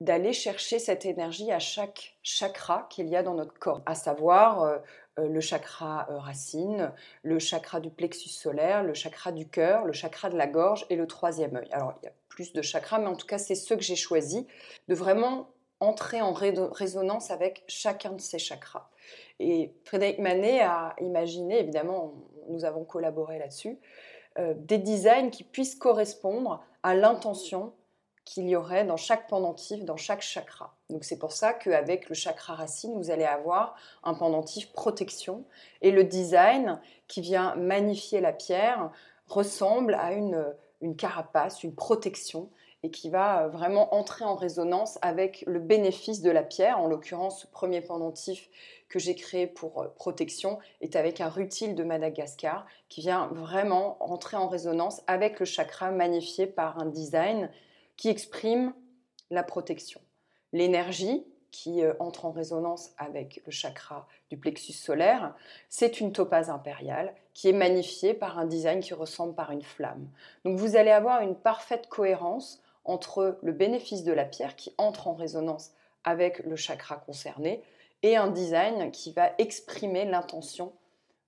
d'aller 0.00 0.32
chercher 0.32 0.78
cette 0.78 1.04
énergie 1.04 1.52
à 1.52 1.58
chaque 1.58 2.16
chakra 2.22 2.86
qu'il 2.88 3.08
y 3.08 3.16
a 3.16 3.22
dans 3.22 3.34
notre 3.34 3.52
corps, 3.58 3.82
à 3.84 3.94
savoir 3.94 4.62
euh, 4.62 4.78
euh, 5.18 5.28
le 5.28 5.40
chakra 5.40 6.06
euh, 6.10 6.18
racine, 6.18 6.92
le 7.22 7.38
chakra 7.38 7.80
du 7.80 7.90
plexus 7.90 8.30
solaire, 8.30 8.82
le 8.82 8.94
chakra 8.94 9.30
du 9.30 9.46
cœur, 9.46 9.84
le 9.84 9.92
chakra 9.92 10.30
de 10.30 10.38
la 10.38 10.46
gorge 10.46 10.86
et 10.88 10.96
le 10.96 11.06
troisième 11.06 11.56
œil. 11.56 11.68
Alors 11.72 11.92
il 12.02 12.06
y 12.06 12.08
a 12.08 12.12
plus 12.28 12.54
de 12.54 12.62
chakras, 12.62 12.98
mais 12.98 13.08
en 13.08 13.16
tout 13.16 13.26
cas 13.26 13.36
c'est 13.36 13.54
ceux 13.54 13.76
que 13.76 13.82
j'ai 13.82 13.96
choisis, 13.96 14.44
de 14.88 14.94
vraiment 14.94 15.50
entrer 15.80 16.22
en 16.22 16.32
résonance 16.32 17.30
avec 17.30 17.64
chacun 17.66 18.12
de 18.12 18.20
ces 18.20 18.38
chakras. 18.38 18.88
Et 19.38 19.74
Frédéric 19.84 20.18
Manet 20.18 20.60
a 20.60 20.94
imaginé, 21.00 21.58
évidemment 21.60 22.14
nous 22.48 22.64
avons 22.64 22.84
collaboré 22.84 23.38
là-dessus, 23.38 23.78
des 24.38 24.78
designs 24.78 25.30
qui 25.30 25.44
puissent 25.44 25.74
correspondre 25.74 26.62
à 26.82 26.94
l'intention 26.94 27.72
qu'il 28.24 28.48
y 28.48 28.54
aurait 28.54 28.84
dans 28.84 28.96
chaque 28.96 29.26
pendentif, 29.28 29.84
dans 29.84 29.96
chaque 29.96 30.22
chakra. 30.22 30.76
Donc 30.88 31.04
c'est 31.04 31.18
pour 31.18 31.32
ça 31.32 31.52
qu'avec 31.52 32.08
le 32.08 32.14
chakra 32.14 32.54
racine, 32.54 32.96
vous 32.96 33.10
allez 33.10 33.24
avoir 33.24 33.74
un 34.04 34.14
pendentif 34.14 34.72
protection 34.72 35.44
et 35.82 35.90
le 35.90 36.04
design 36.04 36.80
qui 37.08 37.22
vient 37.22 37.54
magnifier 37.56 38.20
la 38.20 38.32
pierre 38.32 38.92
ressemble 39.26 39.94
à 39.94 40.12
une, 40.12 40.46
une 40.80 40.96
carapace, 40.96 41.64
une 41.64 41.74
protection 41.74 42.50
et 42.82 42.90
qui 42.90 43.10
va 43.10 43.48
vraiment 43.48 43.94
entrer 43.94 44.24
en 44.24 44.36
résonance 44.36 44.98
avec 45.02 45.44
le 45.46 45.58
bénéfice 45.58 46.22
de 46.22 46.30
la 46.30 46.42
pierre. 46.42 46.78
En 46.78 46.86
l'occurrence, 46.86 47.42
ce 47.42 47.46
premier 47.46 47.80
pendentif 47.80 48.48
que 48.90 48.98
j'ai 48.98 49.14
créé 49.14 49.46
pour 49.46 49.80
euh, 49.80 49.88
protection 49.88 50.58
est 50.82 50.96
avec 50.96 51.22
un 51.22 51.30
rutile 51.30 51.74
de 51.74 51.84
Madagascar 51.84 52.66
qui 52.90 53.00
vient 53.00 53.28
vraiment 53.28 53.96
entrer 54.02 54.36
en 54.36 54.48
résonance 54.48 55.00
avec 55.06 55.40
le 55.40 55.46
chakra 55.46 55.90
magnifié 55.90 56.46
par 56.46 56.78
un 56.78 56.86
design 56.86 57.48
qui 57.96 58.08
exprime 58.08 58.74
la 59.30 59.42
protection. 59.42 60.00
L'énergie 60.52 61.24
qui 61.52 61.82
euh, 61.82 61.94
entre 62.00 62.26
en 62.26 62.32
résonance 62.32 62.90
avec 62.98 63.40
le 63.46 63.52
chakra 63.52 64.06
du 64.28 64.36
plexus 64.36 64.72
solaire, 64.72 65.34
c'est 65.68 66.00
une 66.00 66.12
topaze 66.12 66.50
impériale 66.50 67.14
qui 67.32 67.48
est 67.48 67.54
magnifiée 67.54 68.12
par 68.12 68.38
un 68.38 68.44
design 68.44 68.80
qui 68.80 68.92
ressemble 68.92 69.34
par 69.34 69.52
une 69.52 69.62
flamme. 69.62 70.08
Donc 70.44 70.58
vous 70.58 70.76
allez 70.76 70.90
avoir 70.90 71.22
une 71.22 71.36
parfaite 71.36 71.88
cohérence 71.88 72.60
entre 72.84 73.38
le 73.42 73.52
bénéfice 73.52 74.02
de 74.02 74.12
la 74.12 74.24
pierre 74.24 74.56
qui 74.56 74.74
entre 74.78 75.06
en 75.06 75.14
résonance 75.14 75.70
avec 76.02 76.40
le 76.40 76.56
chakra 76.56 76.96
concerné 76.96 77.62
et 78.02 78.16
un 78.16 78.28
design 78.28 78.90
qui 78.90 79.12
va 79.12 79.32
exprimer 79.38 80.04
l'intention 80.04 80.72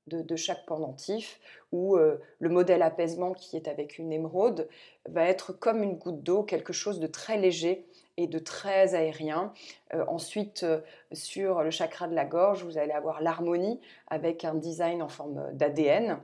de, 0.09 0.37
chaque 0.37 0.67
pendentif, 0.67 1.41
où 1.71 1.97
euh, 1.97 2.21
le 2.41 2.49
modèle 2.49 2.83
apaisement 2.83 3.33
qui 3.33 3.57
est 3.57 3.69
avec 3.69 3.99
une 3.99 4.13
émeraude 4.13 4.69
va 5.09 5.25
être 5.25 5.53
comme 5.53 5.83
une 5.83 5.95
goutte 5.95 6.23
d'eau, 6.23 6.43
quelque 6.43 6.73
chose 6.73 6.99
de 6.99 7.07
très 7.07 7.39
léger 7.39 7.87
et 8.17 8.27
de 8.27 8.39
très 8.39 8.95
aérien. 8.95 9.53
Euh, 9.95 10.05
ensuite, 10.09 10.65
euh, 10.65 10.81
sur 11.13 11.63
le 11.63 11.71
chakra 11.71 12.09
de 12.09 12.15
la 12.15 12.25
gorge, 12.25 12.65
vous 12.65 12.79
allez 12.79 12.93
avoir 12.93 13.23
l'harmonie 13.23 13.81
avec 14.09 14.45
un 14.45 14.55
design 14.55 15.03
en 15.03 15.09
forme 15.09 15.51
d'ADN. 15.53 16.19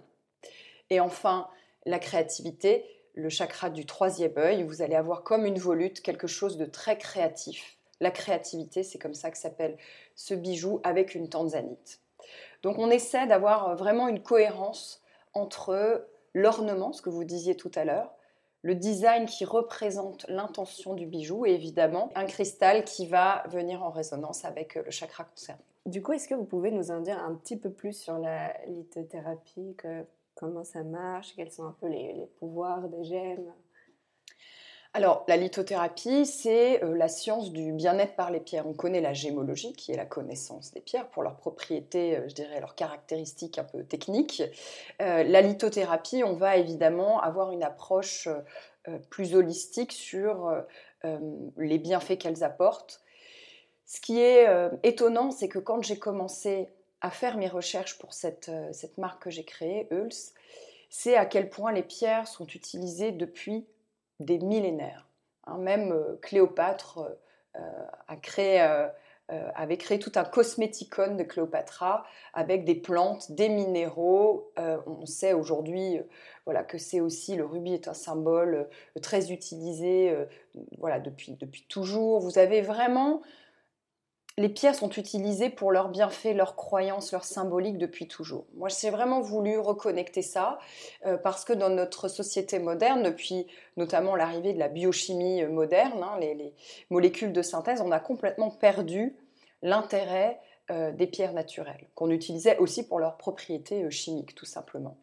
Et 0.90 1.00
enfin, 1.00 1.48
la 1.86 1.98
créativité, 1.98 2.84
le 3.14 3.28
chakra 3.28 3.70
du 3.70 3.86
troisième 3.86 4.36
œil, 4.36 4.64
vous 4.64 4.82
allez 4.82 4.96
avoir 4.96 5.22
comme 5.22 5.46
une 5.46 5.58
volute 5.58 6.02
quelque 6.02 6.26
chose 6.26 6.56
de 6.56 6.66
très 6.66 6.98
créatif. 6.98 7.77
La 8.00 8.10
créativité, 8.10 8.82
c'est 8.82 8.98
comme 8.98 9.14
ça 9.14 9.30
que 9.30 9.38
s'appelle 9.38 9.76
ce 10.14 10.34
bijou 10.34 10.80
avec 10.84 11.14
une 11.14 11.28
tanzanite. 11.28 12.00
Donc 12.62 12.78
on 12.78 12.90
essaie 12.90 13.26
d'avoir 13.26 13.70
euh, 13.70 13.74
vraiment 13.74 14.08
une 14.08 14.22
cohérence 14.22 15.02
entre 15.34 16.06
l'ornement, 16.34 16.92
ce 16.92 17.02
que 17.02 17.10
vous 17.10 17.24
disiez 17.24 17.56
tout 17.56 17.70
à 17.74 17.84
l'heure, 17.84 18.12
le 18.62 18.74
design 18.74 19.26
qui 19.26 19.44
représente 19.44 20.26
l'intention 20.28 20.94
du 20.94 21.06
bijou 21.06 21.46
et 21.46 21.50
évidemment 21.50 22.10
un 22.14 22.26
cristal 22.26 22.84
qui 22.84 23.06
va 23.06 23.44
venir 23.48 23.82
en 23.82 23.90
résonance 23.90 24.44
avec 24.44 24.76
euh, 24.76 24.82
le 24.84 24.90
chakra 24.90 25.24
concerné. 25.24 25.62
Du 25.86 26.02
coup, 26.02 26.12
est-ce 26.12 26.28
que 26.28 26.34
vous 26.34 26.44
pouvez 26.44 26.70
nous 26.70 26.90
en 26.90 27.00
dire 27.00 27.18
un 27.18 27.34
petit 27.34 27.56
peu 27.56 27.70
plus 27.70 27.94
sur 27.94 28.18
la 28.18 28.52
lithothérapie, 28.66 29.74
comment 30.34 30.64
ça 30.64 30.82
marche, 30.82 31.34
quels 31.34 31.50
sont 31.50 31.64
un 31.64 31.74
peu 31.80 31.88
les 31.88 32.28
pouvoirs 32.38 32.88
des 32.88 33.04
gemmes? 33.04 33.52
Alors, 34.94 35.24
la 35.28 35.36
lithothérapie, 35.36 36.24
c'est 36.24 36.82
euh, 36.82 36.96
la 36.96 37.08
science 37.08 37.52
du 37.52 37.72
bien-être 37.72 38.16
par 38.16 38.30
les 38.30 38.40
pierres. 38.40 38.66
On 38.66 38.72
connaît 38.72 39.02
la 39.02 39.12
gémologie, 39.12 39.74
qui 39.74 39.92
est 39.92 39.96
la 39.96 40.06
connaissance 40.06 40.72
des 40.72 40.80
pierres 40.80 41.08
pour 41.10 41.22
leurs 41.22 41.36
propriétés, 41.36 42.16
euh, 42.16 42.28
je 42.28 42.34
dirais, 42.34 42.58
leurs 42.58 42.74
caractéristiques 42.74 43.58
un 43.58 43.64
peu 43.64 43.84
techniques. 43.84 44.42
Euh, 45.02 45.24
la 45.24 45.42
lithothérapie, 45.42 46.24
on 46.24 46.32
va 46.32 46.56
évidemment 46.56 47.20
avoir 47.20 47.52
une 47.52 47.62
approche 47.62 48.28
plus 49.10 49.34
holistique 49.34 49.92
sur 49.92 50.50
les 51.58 51.78
bienfaits 51.78 52.16
qu'elles 52.16 52.42
apportent. 52.42 53.02
Ce 53.84 54.00
qui 54.00 54.18
est 54.18 54.46
étonnant, 54.82 55.30
c'est 55.30 55.48
que 55.48 55.58
quand 55.58 55.82
j'ai 55.82 55.98
commencé 55.98 56.70
à 57.02 57.10
faire 57.10 57.36
mes 57.36 57.48
recherches 57.48 57.98
pour 57.98 58.14
cette, 58.14 58.50
cette 58.72 58.96
marque 58.96 59.24
que 59.24 59.30
j'ai 59.30 59.44
créée, 59.44 59.88
Euls, 59.90 60.32
c'est 60.88 61.16
à 61.16 61.26
quel 61.26 61.50
point 61.50 61.70
les 61.70 61.82
pierres 61.82 62.26
sont 62.26 62.46
utilisées 62.46 63.12
depuis 63.12 63.66
des 64.20 64.38
millénaires. 64.38 65.08
Hein. 65.44 65.58
même 65.58 65.92
euh, 65.92 66.18
Cléopâtre 66.22 67.00
euh, 67.56 67.86
a 68.06 68.16
créé, 68.16 68.60
euh, 68.60 68.88
avait 69.54 69.76
créé 69.76 69.98
tout 69.98 70.12
un 70.16 70.24
cosméticon 70.24 71.16
de 71.16 71.22
Cléopâtra 71.22 72.04
avec 72.34 72.64
des 72.64 72.74
plantes, 72.74 73.32
des 73.32 73.48
minéraux. 73.48 74.52
on 74.56 75.06
sait 75.06 75.32
aujourd'hui 75.32 76.00
voilà, 76.44 76.64
que 76.64 76.78
c'est 76.78 77.00
aussi, 77.00 77.36
le 77.36 77.44
rubis 77.44 77.74
est 77.74 77.88
un 77.88 77.94
symbole 77.94 78.68
très 79.02 79.30
utilisé 79.30 80.16
voilà, 80.78 80.98
depuis, 80.98 81.32
depuis 81.32 81.66
toujours. 81.68 82.20
Vous 82.20 82.38
avez 82.38 82.62
vraiment 82.62 83.20
les 84.38 84.48
pierres 84.48 84.76
sont 84.76 84.90
utilisées 84.90 85.50
pour 85.50 85.72
leurs 85.72 85.88
bienfaits, 85.88 86.32
leurs 86.32 86.54
croyances, 86.54 87.10
leurs 87.10 87.24
symboliques 87.24 87.76
depuis 87.76 88.06
toujours. 88.06 88.46
Moi, 88.54 88.68
j'ai 88.68 88.90
vraiment 88.90 89.20
voulu 89.20 89.58
reconnecter 89.58 90.22
ça 90.22 90.60
euh, 91.06 91.16
parce 91.16 91.44
que 91.44 91.52
dans 91.52 91.70
notre 91.70 92.06
société 92.06 92.60
moderne, 92.60 93.02
depuis 93.02 93.48
notamment 93.76 94.14
l'arrivée 94.14 94.52
de 94.52 94.60
la 94.60 94.68
biochimie 94.68 95.42
euh, 95.42 95.48
moderne, 95.48 96.04
hein, 96.04 96.18
les, 96.20 96.54
molécules 96.88 97.32
de 97.32 97.42
synthèse, 97.42 97.80
on 97.80 97.90
a 97.90 97.98
complètement 97.98 98.50
perdu 98.50 99.16
l'intérêt 99.62 100.40
euh, 100.70 100.92
des 100.92 101.08
pierres 101.08 101.32
naturelles, 101.32 101.88
qu'on 101.96 102.10
utilisait 102.10 102.58
aussi 102.58 102.86
pour 102.86 103.00
leurs 103.00 103.16
propriétés 103.16 103.90
chimiques, 103.90 104.36
tout 104.36 104.46
simplement. 104.46 104.98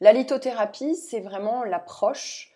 La 0.00 0.12
lithothérapie, 0.12 0.94
c'est 0.94 1.20
vraiment 1.20 1.64
l'approche 1.64 2.52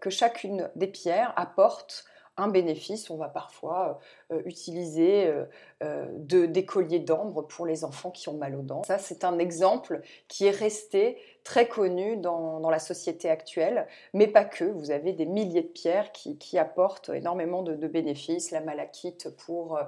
que 0.00 0.10
chacune 0.10 0.70
des 0.76 0.86
pierres 0.86 1.32
apporte 1.34 2.04
un 2.36 2.48
bénéfice. 2.48 3.10
On 3.10 3.16
va 3.16 3.28
parfois 3.28 3.98
euh, 4.32 4.40
utiliser 4.44 5.26
euh, 5.26 5.44
euh, 5.82 6.06
de, 6.12 6.46
des 6.46 6.64
colliers 6.64 6.98
d'ambre 6.98 7.42
pour 7.42 7.66
les 7.66 7.84
enfants 7.84 8.10
qui 8.10 8.28
ont 8.28 8.36
mal 8.36 8.54
aux 8.54 8.62
dents. 8.62 8.82
Ça, 8.84 8.98
c'est 8.98 9.24
un 9.24 9.38
exemple 9.38 10.02
qui 10.28 10.46
est 10.46 10.50
resté 10.50 11.18
très 11.44 11.68
connu 11.68 12.16
dans, 12.16 12.68
la 12.68 12.78
société 12.80 13.30
actuelle, 13.30 13.86
mais 14.12 14.26
pas 14.26 14.44
que. 14.44 14.64
Vous 14.64 14.90
avez 14.90 15.12
des 15.12 15.26
milliers 15.26 15.62
de 15.62 15.68
pierres 15.68 16.10
qui, 16.12 16.58
apportent 16.58 17.10
énormément 17.10 17.62
de, 17.62 17.86
bénéfices. 17.86 18.50
La 18.50 18.60
malachite 18.60 19.28
pour 19.36 19.78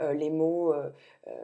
les, 0.00 0.28
mots, 0.28 0.74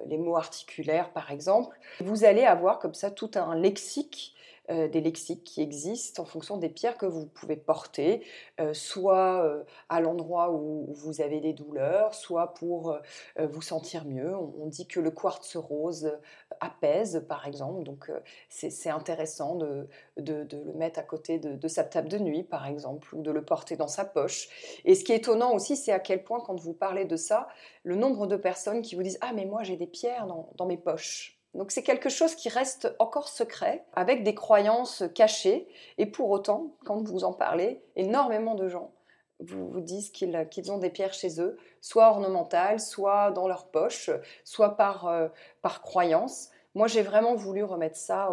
les 0.04 0.18
mots 0.18 0.36
articulaires, 0.36 1.10
par 1.10 1.30
exemple. 1.30 1.74
Vous 2.00 2.24
allez 2.24 2.44
avoir 2.44 2.80
comme 2.80 2.92
ça 2.92 3.10
tout 3.10 3.30
un 3.34 3.54
lexique 3.54 4.34
euh, 4.72 4.88
des 4.88 5.00
lexiques 5.00 5.44
qui 5.44 5.60
existent 5.60 6.22
en 6.22 6.26
fonction 6.26 6.56
des 6.56 6.68
pierres 6.68 6.96
que 6.96 7.06
vous 7.06 7.26
pouvez 7.26 7.56
porter, 7.56 8.24
euh, 8.60 8.72
soit 8.72 9.44
euh, 9.44 9.64
à 9.88 10.00
l'endroit 10.00 10.50
où 10.50 10.92
vous 10.94 11.20
avez 11.20 11.40
des 11.40 11.52
douleurs, 11.52 12.14
soit 12.14 12.54
pour 12.54 12.98
vous 13.38 13.62
sentir 13.62 14.04
mieux. 14.04 14.34
On, 14.34 14.66
dit 14.66 14.86
que 14.86 15.00
le 15.00 15.10
quartz 15.10 15.56
rose 15.56 16.12
apaise, 16.60 17.24
par 17.28 17.46
exemple, 17.46 17.82
donc 17.82 18.10
c'est 18.48 18.90
intéressant 18.90 19.56
de, 19.56 19.88
le 20.16 20.72
mettre 20.74 20.98
à 20.98 21.02
côté 21.02 21.38
de, 21.38 21.54
de, 21.54 21.68
sa 21.68 21.84
table 21.84 22.08
de 22.08 22.18
nuit, 22.18 22.42
par 22.42 22.66
exemple, 22.66 23.14
ou 23.14 23.22
de 23.22 23.30
le 23.30 23.44
porter 23.44 23.76
dans 23.76 23.88
sa 23.88 24.04
poche. 24.04 24.48
Et 24.84 24.94
ce 24.94 25.04
qui 25.04 25.12
est 25.12 25.16
étonnant 25.16 25.52
aussi, 25.52 25.76
c'est 25.76 25.92
à 25.92 26.00
quel 26.00 26.24
point, 26.24 26.40
quand 26.40 26.58
vous 26.58 26.72
parlez 26.72 27.04
de 27.04 27.16
ça, 27.16 27.48
le 27.82 27.96
nombre 27.96 28.26
de 28.26 28.36
personnes 28.36 28.82
qui 28.82 28.94
vous 28.94 29.02
disent 29.02 29.18
Ah, 29.20 29.32
mais 29.34 29.44
moi 29.44 29.62
j'ai 29.62 29.76
des 29.76 29.86
pierres 29.86 30.26
dans 30.26 30.66
mes 30.66 30.78
poches. 30.78 31.41
Donc 31.54 31.70
c'est 31.70 31.82
quelque 31.82 32.08
chose 32.08 32.34
qui 32.34 32.48
reste 32.48 32.94
encore 32.98 33.28
secret, 33.28 33.84
avec 33.94 34.22
des 34.22 34.34
croyances 34.34 35.04
cachées, 35.14 35.68
et 35.98 36.06
pour 36.06 36.30
autant, 36.30 36.74
quand 36.84 37.06
vous 37.06 37.24
en 37.24 37.32
parlez, 37.32 37.82
énormément 37.94 38.54
de 38.54 38.68
gens 38.68 38.92
vous, 39.40 39.80
disent 39.80 40.10
qu'ils 40.10 40.72
ont 40.72 40.78
des 40.78 40.90
pierres 40.90 41.12
chez 41.12 41.40
eux, 41.40 41.58
soit 41.80 42.08
ornementales, 42.08 42.80
soit 42.80 43.32
dans 43.32 43.48
leur 43.48 43.66
poche, 43.66 44.10
soit 44.44 44.76
par, 44.76 45.08
euh, 45.08 45.28
par 45.62 45.82
croyance. 45.82 46.50
Moi, 46.74 46.86
j'ai 46.86 47.02
vraiment 47.02 47.34
voulu 47.34 47.64
remettre 47.64 47.96
ça 47.96 48.30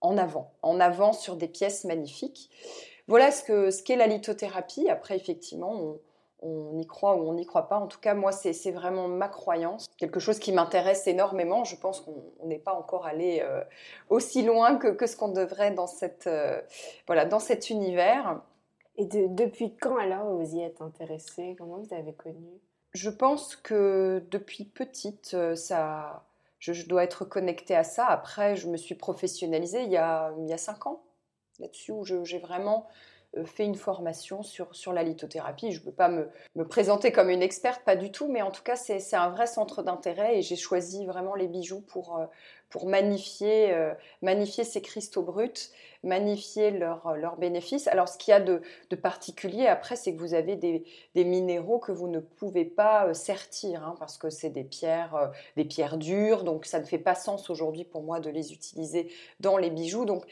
en 0.00 0.18
avant, 0.18 0.52
en 0.62 0.80
avant 0.80 1.12
sur 1.12 1.36
des 1.36 1.48
pièces 1.48 1.84
magnifiques. 1.84 2.50
Voilà 3.08 3.30
ce 3.30 3.82
qu'est 3.82 3.96
la 3.96 4.06
lithothérapie. 4.06 4.88
Après, 4.88 5.16
effectivement, 5.16 5.72
on, 5.72 6.00
on 6.42 6.78
y 6.78 6.86
croit 6.86 7.14
ou 7.16 7.28
on 7.28 7.34
n'y 7.34 7.46
croit 7.46 7.68
pas. 7.68 7.78
En 7.78 7.86
tout 7.86 8.00
cas, 8.00 8.14
moi, 8.14 8.32
c'est 8.32 8.70
vraiment 8.70 9.08
ma 9.08 9.28
croyance, 9.28 9.86
quelque 9.96 10.20
chose 10.20 10.38
qui 10.38 10.52
m'intéresse 10.52 11.06
énormément. 11.06 11.64
Je 11.64 11.76
pense 11.76 12.00
qu'on 12.00 12.46
n'est 12.46 12.58
pas 12.58 12.74
encore 12.74 13.06
allé 13.06 13.40
euh, 13.42 13.62
aussi 14.10 14.42
loin 14.42 14.76
que, 14.76 15.06
ce 15.06 15.16
qu'on 15.16 15.28
devrait 15.28 15.70
dans, 15.70 15.86
cette, 15.86 16.26
euh, 16.26 16.60
voilà, 17.06 17.24
dans 17.24 17.38
cet 17.38 17.70
univers. 17.70 18.40
Et 18.96 19.06
depuis 19.06 19.74
quand 19.76 19.96
alors 19.96 20.26
vous 20.36 20.54
y 20.54 20.60
êtes 20.60 20.82
intéressée 20.82 21.54
Comment 21.56 21.78
vous 21.78 21.94
avez 21.94 22.12
connu? 22.12 22.60
Je 22.92 23.08
pense 23.08 23.56
que 23.56 24.22
depuis 24.30 24.64
petite, 24.64 25.34
ça, 25.54 26.24
je, 26.58 26.86
dois 26.86 27.04
être 27.04 27.24
connectée 27.24 27.74
à 27.74 27.84
ça. 27.84 28.06
Après, 28.06 28.54
je 28.54 28.68
me 28.68 28.76
suis 28.76 28.94
professionnalisée 28.94 29.84
il 29.84 29.90
y 29.90 29.96
a, 29.96 30.32
il 30.38 30.46
y 30.46 30.52
a 30.52 30.58
cinq 30.58 30.86
ans 30.86 31.02
là-dessus, 31.58 31.92
où 31.92 32.04
j'ai 32.04 32.38
vraiment 32.38 32.86
euh, 32.86 33.11
fait 33.46 33.64
une 33.64 33.76
formation 33.76 34.42
sur, 34.42 34.74
sur 34.74 34.92
la 34.92 35.02
lithothérapie. 35.02 35.72
Je 35.72 35.80
ne 35.80 35.84
peux 35.84 35.92
pas 35.92 36.08
me, 36.08 36.28
me, 36.54 36.66
présenter 36.66 37.12
comme 37.12 37.30
une 37.30 37.42
experte, 37.42 37.82
pas 37.84 37.96
du 37.96 38.12
tout, 38.12 38.28
mais 38.28 38.42
en 38.42 38.50
tout 38.50 38.62
cas, 38.62 38.76
c'est 38.76 39.16
un 39.16 39.30
vrai 39.30 39.46
centre 39.46 39.82
d'intérêt 39.82 40.38
et 40.38 40.42
j'ai 40.42 40.56
choisi 40.56 41.06
vraiment 41.06 41.34
les 41.34 41.48
bijoux 41.48 41.80
pour, 41.80 42.18
euh, 42.18 42.26
pour 42.68 42.86
magnifier, 42.86 43.72
euh, 43.72 43.94
magnifier 44.20 44.64
ces 44.64 44.82
cristaux 44.82 45.22
bruts, 45.22 45.70
magnifier 46.02 46.70
leurs 46.70 47.16
leur 47.16 47.36
bénéfices. 47.36 47.88
Alors, 47.88 48.08
ce 48.08 48.18
qu'il 48.18 48.32
y 48.32 48.34
a 48.34 48.40
de, 48.40 48.60
de 48.90 48.96
particulier 48.96 49.66
après, 49.66 49.96
c'est 49.96 50.14
que 50.14 50.20
vous 50.20 50.34
avez 50.34 50.56
des, 50.56 50.84
des, 51.14 51.24
minéraux 51.24 51.78
que 51.78 51.92
vous 51.92 52.08
ne 52.08 52.18
pouvez 52.20 52.66
pas 52.66 53.14
sertir, 53.14 53.82
hein, 53.82 53.94
parce 53.98 54.18
que 54.18 54.28
c'est 54.28 54.50
des 54.50 54.64
pierres, 54.64 55.32
des 55.56 55.64
pierres 55.64 55.96
dures, 55.96 56.44
donc 56.44 56.66
ça 56.66 56.80
ne 56.80 56.84
fait 56.84 56.98
pas 56.98 57.14
sens 57.14 57.48
aujourd'hui 57.48 57.84
pour 57.84 58.02
moi 58.02 58.20
de 58.20 58.28
les 58.28 58.52
utiliser 58.52 59.10
dans 59.40 59.56
les 59.56 59.70
bijoux. 59.70 60.04
Donc, 60.04 60.26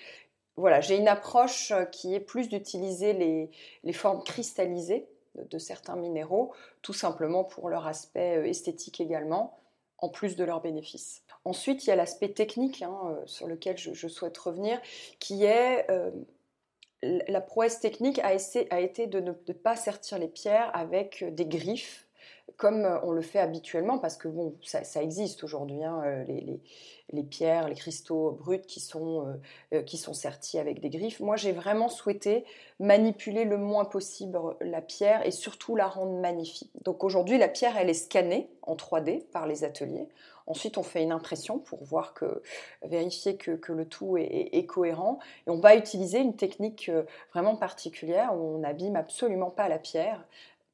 voilà, 0.61 0.81
j'ai 0.81 0.97
une 0.97 1.09
approche 1.09 1.73
euh, 1.73 1.85
qui 1.85 2.14
est 2.14 2.21
plus 2.21 2.49
d'utiliser 2.49 3.12
les, 3.12 3.93
formes 3.93 4.23
cristallisées 4.23 5.09
de, 5.35 5.59
certains 5.59 5.97
minéraux, 5.97 6.52
tout 6.83 6.93
simplement 6.93 7.45
pour 7.45 7.69
leur 7.69 7.87
aspect 7.87 8.37
euh, 8.37 8.47
esthétique 8.47 9.00
également, 9.00 9.59
en 9.99 10.09
plus 10.09 10.37
de 10.37 10.45
leurs 10.45 10.61
bénéfices. 10.61 11.23
Ensuite, 11.45 11.85
il 11.85 11.88
y 11.88 11.93
a 11.93 11.97
l'aspect 11.97 12.29
technique 12.29 12.83
hein, 12.83 12.99
euh, 13.07 13.26
sur 13.26 13.47
lequel 13.47 13.76
je, 13.79 14.09
souhaite 14.09 14.37
revenir, 14.38 14.81
qui 15.19 15.45
est 15.45 15.87
la 17.02 17.40
prouesse 17.40 17.81
technique 17.81 18.19
a, 18.19 18.35
été 18.35 19.07
de 19.07 19.21
ne 19.21 19.33
pas 19.33 19.75
sertir 19.75 20.19
les 20.19 20.29
pierres 20.29 20.71
avec 20.75 21.25
des 21.35 21.47
griffes 21.47 22.07
comme 22.57 22.85
euh, 22.85 22.99
on 23.02 23.12
le 23.12 23.23
fait 23.23 23.38
habituellement, 23.38 23.99
parce 23.99 24.16
que 24.16 24.28
bon, 24.28 24.54
ça, 24.62 25.02
existe 25.02 25.45
aujourd'hui, 25.45 25.83
hein, 25.83 26.00
euh, 26.04 26.25
les, 27.12 27.23
pierres, 27.23 27.69
les 27.69 27.75
cristaux 27.75 28.33
bruts 28.33 28.61
qui 28.61 28.80
sont, 28.80 29.38
euh, 29.73 29.83
qui 29.83 29.99
sont 29.99 30.14
sertis 30.14 30.59
avec 30.59 30.80
des 30.80 30.90
griffes. 30.90 31.21
Moi, 31.21 31.37
j'ai 31.37 31.52
vraiment 31.52 31.88
souhaité 31.88 32.45
manipuler 32.78 33.45
le 33.45 33.59
moins 33.59 33.85
possible 33.85 34.38
la 34.61 34.80
pierre 34.80 35.26
et 35.26 35.30
surtout 35.30 35.76
la 35.76 35.87
rendre 35.87 36.19
magnifique. 36.21 36.71
Donc 36.85 37.04
aujourd'hui, 37.04 37.38
la 37.38 37.49
pierre, 37.49 37.76
elle 37.76 37.90
est 37.90 37.95
scannée 37.95 38.49
en 38.62 38.76
3D 38.76 39.25
par 39.33 39.47
les 39.47 39.64
ateliers. 39.64 40.09
Ensuite, 40.47 40.78
on 40.78 40.83
fait 40.83 41.02
une 41.02 41.12
impression 41.12 41.59
pour 41.59 41.85
voir 41.85 42.12
que, 42.12 42.42
vérifier 42.83 43.37
que, 43.37 43.73
le 43.73 43.85
tout 43.85 44.16
est, 44.16 44.66
cohérent. 44.66 45.21
Et 45.47 45.50
on 45.50 45.61
va 45.61 45.76
utiliser 45.76 46.19
une 46.19 46.35
technique 46.35 46.90
vraiment 47.33 47.54
particulière 47.54 48.35
où 48.35 48.57
on 48.57 48.59
n'abîme 48.59 48.97
absolument 48.97 49.50
pas 49.50 49.69
la 49.69 49.78
pierre 49.78 50.26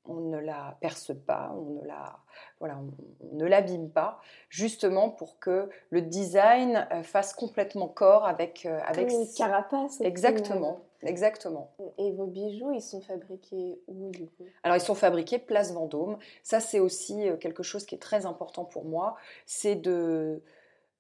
on 0.09 0.21
ne 0.21 0.39
la 0.39 0.77
perce 0.81 1.13
pas, 1.27 1.55
on 1.57 1.81
ne 1.83 1.87
la 1.87 2.19
voilà, 2.59 2.79
on, 2.79 3.37
ne 3.37 3.45
l'abîme 3.45 3.91
pas, 3.91 4.21
justement 4.49 5.11
pour 5.11 5.39
que 5.39 5.69
le 5.91 6.03
design 6.03 6.87
euh, 6.93 7.03
fasse 7.03 7.35
complètement 7.35 7.89
corps 7.89 8.27
avec 8.27 8.67
euh, 8.67 8.81
avec 8.87 9.11
une 9.11 9.27
carapace. 9.37 10.01
Exactement, 10.01 10.81
exactement. 11.03 11.71
Et 11.99 12.13
vos 12.13 12.27
bijoux, 12.27 12.73
ils 12.73 12.83
sont 12.83 13.01
fabriqués 13.01 13.81
où 13.89 14.11
du 14.11 14.27
coup? 14.27 14.45
Alors 14.63 14.77
ils 14.77 14.83
sont 14.83 14.95
fabriqués 14.95 15.39
place 15.39 15.73
Vendôme. 15.73 16.19
Ça 16.43 16.61
c'est 16.61 16.81
aussi 16.81 17.29
euh, 17.29 17.37
quelque 17.37 17.63
chose 17.63 17.85
qui 17.85 17.95
est 17.95 18.03
très 18.03 18.27
important 18.27 18.65
pour 18.65 18.85
moi, 18.85 19.17
c'est 19.45 19.77
de, 19.77 20.43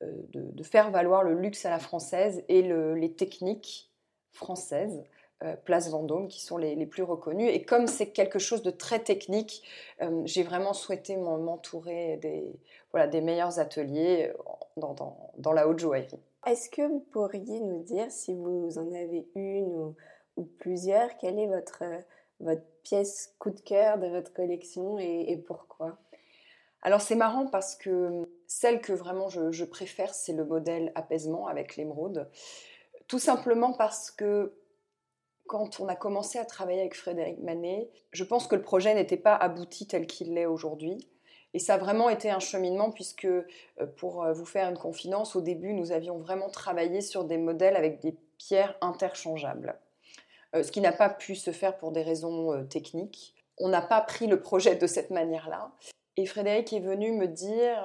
de, 0.02 0.62
faire 0.62 0.90
valoir 0.90 1.22
le 1.22 1.34
luxe 1.34 1.64
à 1.64 1.70
la 1.70 1.78
française 1.78 2.44
et 2.48 2.62
les 2.62 3.12
techniques 3.12 3.90
françaises. 4.32 5.02
Euh, 5.44 5.54
Place 5.66 5.90
Vendôme 5.90 6.28
qui 6.28 6.40
sont 6.40 6.56
les, 6.56 6.86
plus 6.86 7.02
reconnus. 7.02 7.50
Et 7.52 7.62
comme 7.62 7.88
c'est 7.88 8.06
quelque 8.08 8.38
chose 8.38 8.62
de 8.62 8.70
très 8.70 9.00
technique, 9.00 9.62
euh, 10.00 10.22
j'ai 10.24 10.42
vraiment 10.42 10.72
souhaité 10.72 11.14
m'entourer 11.18 12.16
des, 12.22 12.58
voilà, 12.90 13.06
des 13.06 13.20
meilleurs 13.20 13.58
ateliers 13.58 14.32
euh, 14.78 14.82
dans, 15.36 15.52
la 15.52 15.68
haute 15.68 15.78
joaillerie. 15.78 16.18
Est-ce 16.46 16.70
que 16.70 16.80
vous 16.80 17.00
pourriez 17.12 17.60
nous 17.60 17.82
dire, 17.82 18.10
si 18.10 18.32
vous 18.32 18.78
en 18.78 18.90
avez 18.94 19.28
une 19.34 19.94
ou, 20.38 20.44
plusieurs, 20.58 21.14
quelle 21.18 21.38
est 21.38 21.48
votre, 21.48 21.82
votre 22.40 22.64
pièce 22.82 23.34
coup 23.38 23.50
de 23.50 23.60
cœur 23.60 23.98
de 23.98 24.06
votre 24.06 24.32
collection 24.32 24.98
et, 24.98 25.36
pourquoi? 25.46 25.98
Alors 26.80 27.02
c'est 27.02 27.14
marrant 27.14 27.46
parce 27.46 27.74
que 27.74 28.26
celle 28.46 28.80
que 28.80 28.94
vraiment 28.94 29.28
je, 29.28 29.50
je 29.50 29.64
préfère, 29.66 30.14
c'est 30.14 30.32
le 30.32 30.46
modèle 30.46 30.92
apaisement 30.94 31.46
avec 31.46 31.76
l'émeraude. 31.76 32.30
Tout 33.06 33.18
simplement 33.18 33.72
parce 33.72 34.10
que 34.10 34.54
quand 35.46 35.80
on 35.80 35.88
a 35.88 35.96
commencé 35.96 36.38
à 36.38 36.44
travailler 36.44 36.80
avec 36.80 36.96
Frédéric 36.96 37.38
Manet, 37.38 37.88
je 38.12 38.24
pense 38.24 38.46
que 38.46 38.56
le 38.56 38.62
projet 38.62 38.94
n'était 38.94 39.16
pas 39.16 39.34
abouti 39.34 39.86
tel 39.86 40.06
qu'il 40.06 40.34
l'est 40.34 40.46
aujourd'hui. 40.46 41.08
Et 41.54 41.58
ça 41.58 41.74
a 41.74 41.78
vraiment 41.78 42.10
été 42.10 42.30
un 42.30 42.38
cheminement 42.38 42.90
puisque, 42.90 43.24
euh, 43.24 43.46
pour 43.96 44.22
euh, 44.22 44.32
vous 44.32 44.44
faire 44.44 44.68
une 44.68 44.76
confidence, 44.76 45.36
au 45.36 45.40
début, 45.40 45.72
nous 45.72 45.92
avions 45.92 46.18
vraiment 46.18 46.50
travaillé 46.50 47.00
sur 47.00 47.24
des 47.24 47.38
modèles 47.38 47.76
avec 47.76 48.00
des 48.00 48.14
pierres 48.36 48.76
interchangeables. 48.80 49.78
Euh, 50.54 50.62
ce 50.62 50.70
qui 50.70 50.80
n'a 50.80 50.92
pas 50.92 51.08
pu 51.08 51.34
se 51.34 51.52
faire 51.52 51.78
pour 51.78 51.92
des 51.92 52.02
raisons 52.02 52.66
techniques. 52.66 53.34
On 53.58 53.68
n'a 53.68 53.80
pas 53.80 54.02
pris 54.02 54.26
le 54.26 54.40
projet 54.40 54.76
de 54.76 54.86
cette 54.86 55.10
manière-là. 55.10 55.72
Et 56.18 56.26
Frédéric 56.26 56.72
est 56.74 56.80
venu 56.80 57.12
me 57.12 57.26
dire... 57.26 57.82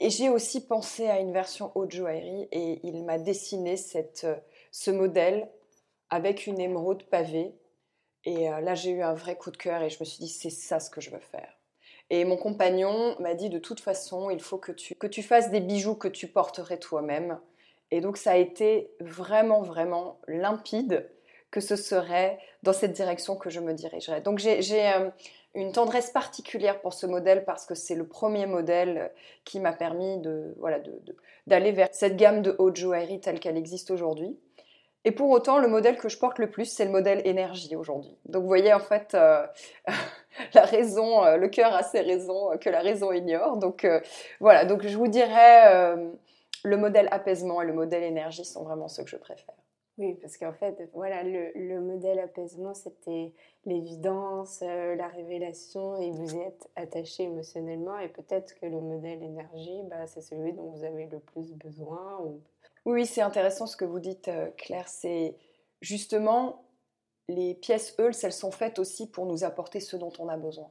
et 0.00 0.10
j'ai 0.10 0.28
aussi 0.28 0.66
pensé 0.66 1.06
à 1.06 1.20
une 1.20 1.32
version 1.32 1.70
haute 1.76 1.92
joaillerie 1.92 2.48
et 2.50 2.80
il 2.82 3.04
m'a 3.04 3.18
dessiné 3.18 3.76
cette, 3.76 4.26
ce 4.72 4.90
modèle 4.90 5.48
avec 6.14 6.46
une 6.46 6.60
émeraude 6.60 7.02
pavée. 7.02 7.56
Et 8.24 8.48
euh, 8.48 8.60
là, 8.60 8.76
j'ai 8.76 8.90
eu 8.90 9.02
un 9.02 9.14
vrai 9.14 9.36
coup 9.36 9.50
de 9.50 9.56
cœur 9.56 9.82
et 9.82 9.90
je 9.90 9.98
me 9.98 10.04
suis 10.04 10.20
dit, 10.20 10.28
c'est 10.28 10.48
ça 10.48 10.78
ce 10.78 10.88
que 10.88 11.00
je 11.00 11.10
veux 11.10 11.18
faire. 11.18 11.58
Et 12.08 12.24
mon 12.24 12.36
compagnon 12.36 13.16
m'a 13.18 13.34
dit, 13.34 13.50
de 13.50 13.58
toute 13.58 13.80
façon, 13.80 14.30
il 14.30 14.40
faut 14.40 14.58
que 14.58 14.70
tu, 14.70 14.94
que 14.94 15.08
tu 15.08 15.24
fasses 15.24 15.50
des 15.50 15.60
bijoux 15.60 15.96
que 15.96 16.06
tu 16.06 16.28
porterais 16.28 16.78
toi-même. 16.78 17.40
Et 17.90 18.00
donc, 18.00 18.16
ça 18.16 18.30
a 18.30 18.36
été 18.36 18.92
vraiment, 19.00 19.62
vraiment 19.62 20.20
limpide 20.28 21.10
que 21.50 21.60
ce 21.60 21.74
serait 21.74 22.38
dans 22.62 22.72
cette 22.72 22.92
direction 22.92 23.34
que 23.36 23.50
je 23.50 23.58
me 23.58 23.74
dirigerais. 23.74 24.20
Donc, 24.20 24.38
j'ai 24.38 24.92
euh, 24.92 25.10
une 25.54 25.72
tendresse 25.72 26.10
particulière 26.10 26.80
pour 26.80 26.94
ce 26.94 27.06
modèle 27.06 27.44
parce 27.44 27.66
que 27.66 27.74
c'est 27.74 27.96
le 27.96 28.06
premier 28.06 28.46
modèle 28.46 29.10
qui 29.44 29.58
m'a 29.58 29.72
permis 29.72 30.18
de, 30.18 30.54
voilà, 30.58 30.78
d'aller 31.48 31.72
vers 31.72 31.88
cette 31.90 32.16
gamme 32.16 32.40
de 32.40 32.54
haute 32.58 32.76
joaillerie 32.76 33.20
telle 33.20 33.40
qu'elle 33.40 33.56
existe 33.56 33.90
aujourd'hui. 33.90 34.38
Et 35.06 35.12
pour 35.12 35.28
autant, 35.30 35.58
le 35.58 35.68
modèle 35.68 35.98
que 35.98 36.08
je 36.08 36.18
porte 36.18 36.38
le 36.38 36.50
plus, 36.50 36.64
c'est 36.64 36.84
le 36.86 36.90
modèle 36.90 37.20
énergie 37.26 37.76
aujourd'hui. 37.76 38.16
Donc 38.24 38.42
vous 38.42 38.48
voyez, 38.48 38.72
en 38.72 38.80
fait, 38.80 39.14
euh, 39.14 39.46
la 40.54 40.62
raison, 40.62 41.24
euh, 41.24 41.36
le 41.36 41.48
cœur 41.48 41.74
a 41.74 41.82
ses 41.82 42.00
raisons 42.00 42.52
euh, 42.52 42.56
que 42.56 42.70
la 42.70 42.80
raison 42.80 43.12
ignore. 43.12 43.58
Donc 43.58 43.86
voilà, 44.40 44.64
donc 44.64 44.86
je 44.86 44.96
vous 44.96 45.08
dirais, 45.08 45.94
le 46.64 46.76
modèle 46.76 47.08
apaisement 47.10 47.60
et 47.60 47.66
le 47.66 47.74
modèle 47.74 48.02
énergie 48.02 48.44
sont 48.44 48.64
vraiment 48.64 48.88
ceux 48.88 49.04
que 49.04 49.10
je 49.10 49.16
préfère. 49.16 49.54
Oui, 49.96 50.14
parce 50.20 50.36
qu'en 50.38 50.52
fait, 50.52 50.90
voilà, 50.92 51.22
le, 51.22 51.80
modèle 51.80 52.18
apaisement, 52.18 52.74
c'était 52.74 53.32
l'évidence, 53.64 54.60
la 54.60 55.06
révélation, 55.06 56.00
et 56.00 56.10
vous 56.10 56.36
êtes 56.40 56.68
attaché 56.74 57.24
émotionnellement. 57.24 57.98
Et 58.00 58.08
peut-être 58.08 58.58
que 58.58 58.66
le 58.66 58.80
modèle 58.80 59.22
énergie, 59.22 59.82
bah, 59.88 60.06
c'est 60.06 60.22
celui 60.22 60.52
dont 60.52 60.70
vous 60.70 60.82
avez 60.82 61.06
le 61.06 61.20
plus 61.20 61.52
besoin, 61.52 62.18
oui, 62.84 63.06
c'est 63.06 63.22
intéressant 63.22 63.66
ce 63.66 63.76
que 63.76 63.84
vous 63.84 64.00
dites, 64.00 64.28
euh, 64.28 64.50
Claire. 64.56 64.88
C'est 64.88 65.36
justement 65.80 66.64
les 67.28 67.54
pièces 67.54 67.94
Euls, 67.98 68.14
elles 68.22 68.32
sont 68.32 68.50
faites 68.50 68.78
aussi 68.78 69.10
pour 69.10 69.26
nous 69.26 69.44
apporter 69.44 69.80
ce 69.80 69.96
dont 69.96 70.12
on 70.18 70.28
a 70.28 70.36
besoin. 70.36 70.70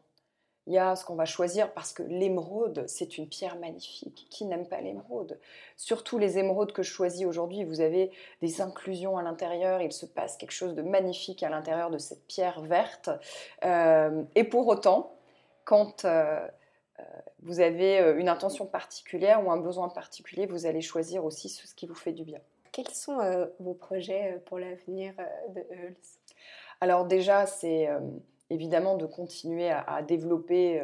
Il 0.66 0.74
y 0.74 0.78
a 0.78 0.96
ce 0.96 1.04
qu'on 1.04 1.16
va 1.16 1.26
choisir 1.26 1.74
parce 1.74 1.92
que 1.92 2.04
l'émeraude, 2.04 2.86
c'est 2.88 3.18
une 3.18 3.28
pierre 3.28 3.58
magnifique. 3.58 4.28
Qui 4.30 4.46
n'aime 4.46 4.68
pas 4.68 4.80
l'émeraude? 4.80 5.40
Surtout 5.76 6.18
les 6.18 6.38
émeraudes 6.38 6.72
que 6.72 6.84
je 6.84 6.92
choisis 6.92 7.26
aujourd'hui, 7.26 7.66
vous 7.66 7.82
avez 7.82 8.12
des 8.42 8.62
inclusions 8.62 9.18
à 9.18 9.24
l'intérieur, 9.24 9.82
il 9.82 9.92
se 9.92 10.06
passe 10.06 10.38
quelque 10.38 10.52
chose 10.52 10.74
de 10.74 10.82
magnifique 10.82 11.44
à 11.44 11.50
l'intérieur 11.50 11.90
de 11.90 11.98
cette 11.98 12.26
pierre 12.28 12.62
verte. 12.62 13.10
Euh, 13.66 14.24
et 14.36 14.46
pour 14.46 14.68
autant, 14.68 15.18
quand 15.66 16.06
euh, 16.06 16.48
vous 17.42 17.60
avez 17.60 18.00
euh, 18.00 18.18
une 18.18 18.30
intention 18.30 18.66
particulière 18.66 19.46
ou 19.46 19.52
un 19.52 19.58
besoin 19.58 19.90
particulier, 19.90 20.46
vous 20.46 20.66
allez 20.66 20.82
choisir 20.82 21.26
aussi 21.26 21.50
ce 21.50 21.74
qui 21.76 21.88
vous 21.88 21.96
fait 21.96 22.14
du 22.14 22.24
bien. 22.24 22.40
Quels 22.72 22.90
sont 22.90 23.20
euh, 23.20 23.46
vos 23.60 23.74
projets 23.74 24.42
pour 24.46 24.60
l'avenir 24.60 25.14
de 25.50 25.62
Earls 25.72 25.96
Alors 26.82 27.06
déjà, 27.06 27.46
c'est 27.46 27.90
évidemment 28.50 28.98
de 28.98 29.06
continuer 29.06 29.70
à, 29.70 30.02
développer 30.02 30.84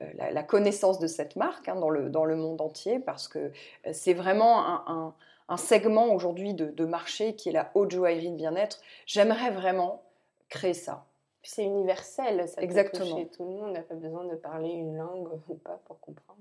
la, 0.00 0.42
connaissance 0.42 0.98
de 0.98 1.06
cette 1.06 1.36
marque 1.36 1.68
hein, 1.68 1.76
dans, 1.76 1.90
le, 1.90 2.08
dans, 2.08 2.24
le, 2.24 2.36
monde 2.36 2.60
entier 2.60 2.98
parce 2.98 3.28
que 3.28 3.52
c'est 3.92 4.14
vraiment 4.14 4.66
un, 4.88 5.14
un, 5.48 5.56
segment 5.56 6.12
aujourd'hui 6.12 6.54
de, 6.54 6.66
de, 6.66 6.84
marché 6.84 7.36
qui 7.36 7.48
est 7.48 7.52
la 7.52 7.70
haute 7.74 7.92
joaillerie 7.92 8.30
de 8.30 8.36
bien-être. 8.36 8.80
J'aimerais 9.06 9.50
vraiment 9.50 10.02
créer 10.48 10.74
ça 10.74 11.06
c'est 11.42 11.64
universel, 11.64 12.48
ça 12.48 12.60
Exactement. 12.62 13.16
peut 13.16 13.28
tout 13.34 13.44
le 13.44 13.50
monde, 13.50 13.62
on 13.68 13.72
n'a 13.72 13.82
pas 13.82 13.94
besoin 13.94 14.24
de 14.24 14.34
parler 14.36 14.70
une 14.70 14.96
langue 14.96 15.28
ou 15.48 15.54
pas 15.54 15.80
pour 15.86 16.00
comprendre. 16.00 16.40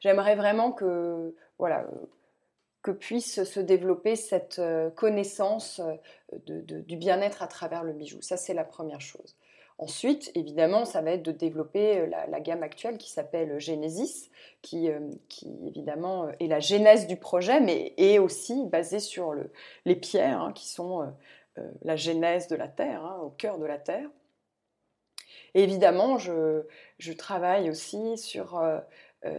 J'aimerais 0.00 0.34
vraiment 0.34 0.72
que, 0.72 1.34
voilà, 1.58 1.86
que 2.82 2.90
puisse 2.90 3.44
se 3.44 3.60
développer 3.60 4.16
cette 4.16 4.60
connaissance 4.96 5.80
du 6.46 6.96
bien-être 6.96 7.42
à 7.42 7.46
travers 7.46 7.82
le 7.84 7.94
bijou. 7.94 8.20
Ça, 8.20 8.36
c'est 8.36 8.52
la 8.52 8.64
première 8.64 9.00
chose. 9.00 9.34
Ensuite, 9.78 10.30
évidemment, 10.36 10.84
ça 10.84 11.02
va 11.02 11.12
être 11.12 11.24
de 11.24 11.32
développer 11.32 11.98
euh, 11.98 12.06
la, 12.06 12.40
gamme 12.40 12.62
actuelle 12.62 12.96
qui 12.96 13.10
s'appelle 13.10 13.58
Genesis, 13.58 14.30
qui, 14.62 14.88
euh, 14.88 15.00
évidemment 15.66 16.26
euh, 16.26 16.32
est 16.38 16.46
la 16.46 16.60
genèse 16.60 17.08
du 17.08 17.16
projet, 17.16 17.58
mais 17.60 17.92
est 17.96 18.20
aussi 18.20 18.66
basée 18.66 19.00
sur 19.00 19.34
les 19.84 19.96
pierres, 19.96 20.40
hein, 20.40 20.52
qui 20.52 20.68
sont 20.68 21.12
la 21.82 21.96
genèse 21.96 22.48
de 22.48 22.56
la 22.56 22.68
Terre, 22.68 23.04
hein, 23.04 23.18
au 23.22 23.30
cœur 23.30 23.58
de 23.58 23.64
la 23.64 23.78
Terre. 23.78 24.08
Évidemment, 25.54 26.18
je, 26.18 26.62
travaille 27.16 27.70
aussi 27.70 28.18
sur 28.18 28.58
euh, 28.58 28.78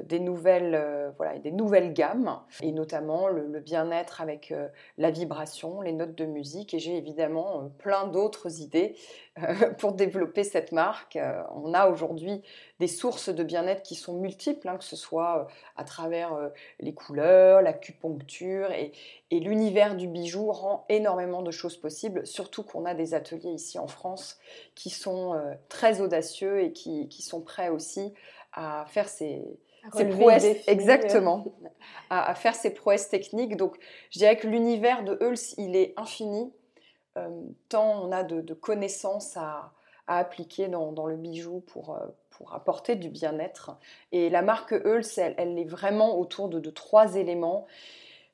des, 0.04 0.19
nouvelles, 0.19 0.74
euh, 0.74 1.12
voilà, 1.17 1.38
des 1.38 1.52
nouvelles 1.52 1.93
gammes, 1.93 2.39
et 2.62 2.71
notamment 2.71 3.28
le, 3.28 3.60
bien-être 3.60 4.19
avec 4.19 4.52
euh, 4.52 4.67
la 4.98 5.12
vibration, 5.12 5.82
les 5.82 5.91
notes 5.91 6.15
de 6.15 6.26
musique. 6.26 6.74
Et 6.74 6.80
j'ai 6.80 6.98
évidemment 6.98 7.69
plein 7.78 8.08
d'autres 8.08 8.62
idées 8.62 8.95
pour 9.78 9.93
développer 9.93 10.43
cette 10.43 10.71
marque. 10.71 11.19
on 11.54 11.74
a 11.74 11.88
aujourd'hui 11.88 12.41
des 12.80 12.88
sources 12.88 13.30
de 13.30 13.43
bien-être 13.43 13.84
qui 13.84 13.95
sont 13.95 14.13
multiples, 14.13 14.67
hein, 14.67 14.78
que 14.78 14.84
ce 14.84 14.95
soit 14.95 15.48
à 15.76 15.84
travers 15.84 16.32
les 16.80 16.93
couleurs, 16.93 17.62
l'acupuncture, 17.62 18.71
et, 18.71 18.91
et 19.30 19.39
l'univers 19.39 19.95
du 19.95 20.08
bijou 20.08 20.52
rend 20.52 20.86
énormément 20.89 21.41
de 21.41 21.52
choses 21.52 21.78
possibles, 21.78 22.26
surtout 22.26 22.63
qu'on 22.63 22.86
a 22.86 22.93
des 22.93 23.13
ateliers 23.13 23.52
ici 23.52 23.78
en 23.78 23.88
France 23.88 24.39
qui 24.74 24.89
sont 24.89 25.39
très 25.69 26.02
audacieux 26.02 26.62
et 26.62 26.71
qui, 26.71 27.08
qui 27.08 27.21
sont 27.21 27.41
prêts 27.41 27.69
aussi 27.69 28.13
à 28.54 28.86
faire 28.88 29.10
ces, 29.10 29.43
ses 29.93 30.06
prouesses, 30.06 30.45
exactement, 30.67 31.45
à, 32.10 32.36
faire 32.36 32.56
ses 32.56 32.74
prouesses 32.74 33.10
techniques. 33.10 33.58
Donc, 33.58 33.78
je 34.10 34.19
dirais 34.19 34.38
que 34.38 34.48
l'univers 34.48 35.04
de 35.04 35.17
Hulse, 35.21 35.56
il 35.58 35.76
est 35.76 35.93
infini, 35.98 36.52
euh, 37.17 37.30
tant 37.69 38.04
on 38.04 38.12
a 38.12 38.24
de, 38.24 38.54
connaissances 38.54 39.38
à, 39.38 39.74
appliquer 40.08 40.67
dans, 40.67 41.08
le 41.08 41.15
bijou 41.15 41.62
pour, 41.62 41.95
euh, 41.95 42.06
pour 42.30 42.54
apporter 42.54 42.95
du 42.95 43.10
bien-être. 43.10 43.71
Et 44.12 44.30
la 44.30 44.41
marque 44.41 44.74
Hulse, 44.74 45.17
elle, 45.17 45.58
est 45.58 45.65
vraiment 45.65 46.19
autour 46.19 46.50
de, 46.50 46.69
trois 46.69 47.15
éléments 47.15 47.65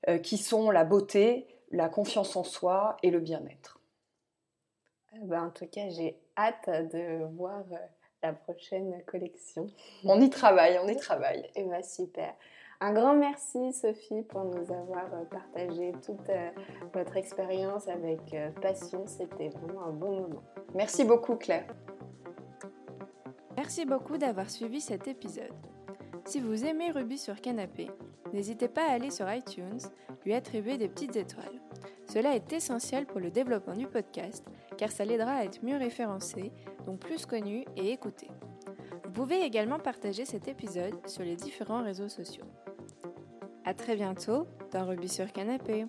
euh, 0.10 0.18
qui 0.18 0.38
sont 0.38 0.72
la 0.72 0.84
beauté, 0.84 1.48
la 1.72 1.88
confiance 1.90 2.36
en 2.36 2.44
soi 2.44 2.98
et 3.04 3.12
le 3.12 3.20
bien-être. 3.20 3.80
Ben, 5.24 5.46
en 5.46 5.50
tout 5.50 5.68
cas, 5.68 5.90
j'ai 5.90 6.18
hâte 6.38 6.70
de 6.94 7.26
voir 7.36 7.64
la 8.24 8.34
prochaine 8.34 9.02
collection. 9.06 9.68
On 10.04 10.20
y 10.22 10.30
travaille, 10.30 10.80
on 10.84 10.88
y 10.88 10.96
travaille. 10.96 11.42
Et 11.56 11.62
eh 11.62 11.64
bien, 11.64 11.82
super. 11.82 12.34
Un 12.80 12.94
grand 12.94 13.14
merci 13.14 13.74
Sophie 13.74 14.24
pour 14.24 14.44
nous 14.44 14.72
avoir 14.72 15.06
euh, 15.14 15.24
partagé 15.30 15.94
toute 16.04 16.30
euh, 16.30 16.50
votre 16.94 17.16
expérience 17.16 17.88
avec 17.88 18.34
euh, 18.34 18.50
passion. 18.60 19.06
C'était 19.06 19.50
vraiment 19.50 19.84
un 19.84 19.92
bon 19.92 20.22
moment. 20.22 20.44
Merci 20.74 21.04
beaucoup 21.04 21.36
Claire. 21.36 21.68
Merci 23.56 23.86
beaucoup 23.86 24.18
d'avoir 24.18 24.50
suivi 24.50 24.82
cet 24.82 25.08
épisode. 25.08 25.54
Si 26.26 26.40
vous 26.40 26.66
aimez 26.66 26.90
Ruby 26.90 27.18
sur 27.20 27.40
Canapé, 27.40 27.90
n'hésitez 28.34 28.68
pas 28.68 28.88
à 28.88 28.94
aller 28.94 29.12
sur 29.12 29.32
iTunes, 29.32 29.82
lui 30.26 30.34
attribuer 30.34 30.78
des 30.78 30.88
petites 30.88 31.16
étoiles. 31.16 31.62
Cela 32.08 32.36
est 32.36 32.52
essentiel 32.52 33.06
pour 33.06 33.20
le 33.20 33.30
développement 33.30 33.76
du 33.76 33.88
podcast 33.88 34.44
car 34.78 34.92
ça 34.92 35.06
l'aidera 35.06 35.34
à 35.34 35.44
être 35.44 35.64
mieux 35.64 35.78
référencé, 35.78 36.52
donc 36.86 37.00
plus 37.00 37.26
connu 37.26 37.65
et 37.76 37.91
écouté. 37.91 38.28
Vous 39.04 39.12
pouvez 39.12 39.41
également 39.41 39.80
partager 39.80 40.26
cet 40.26 40.48
épisode 40.48 41.08
sur 41.08 41.24
les 41.24 41.36
différents 41.36 41.84
réseaux 41.84 42.10
sociaux. 42.10 42.46
A 43.65 43.74
très 43.74 43.96
bientôt 43.96 44.48
dans 44.72 44.86
Ruby 44.86 45.10
sur 45.10 45.32
Canapé. 45.32 45.86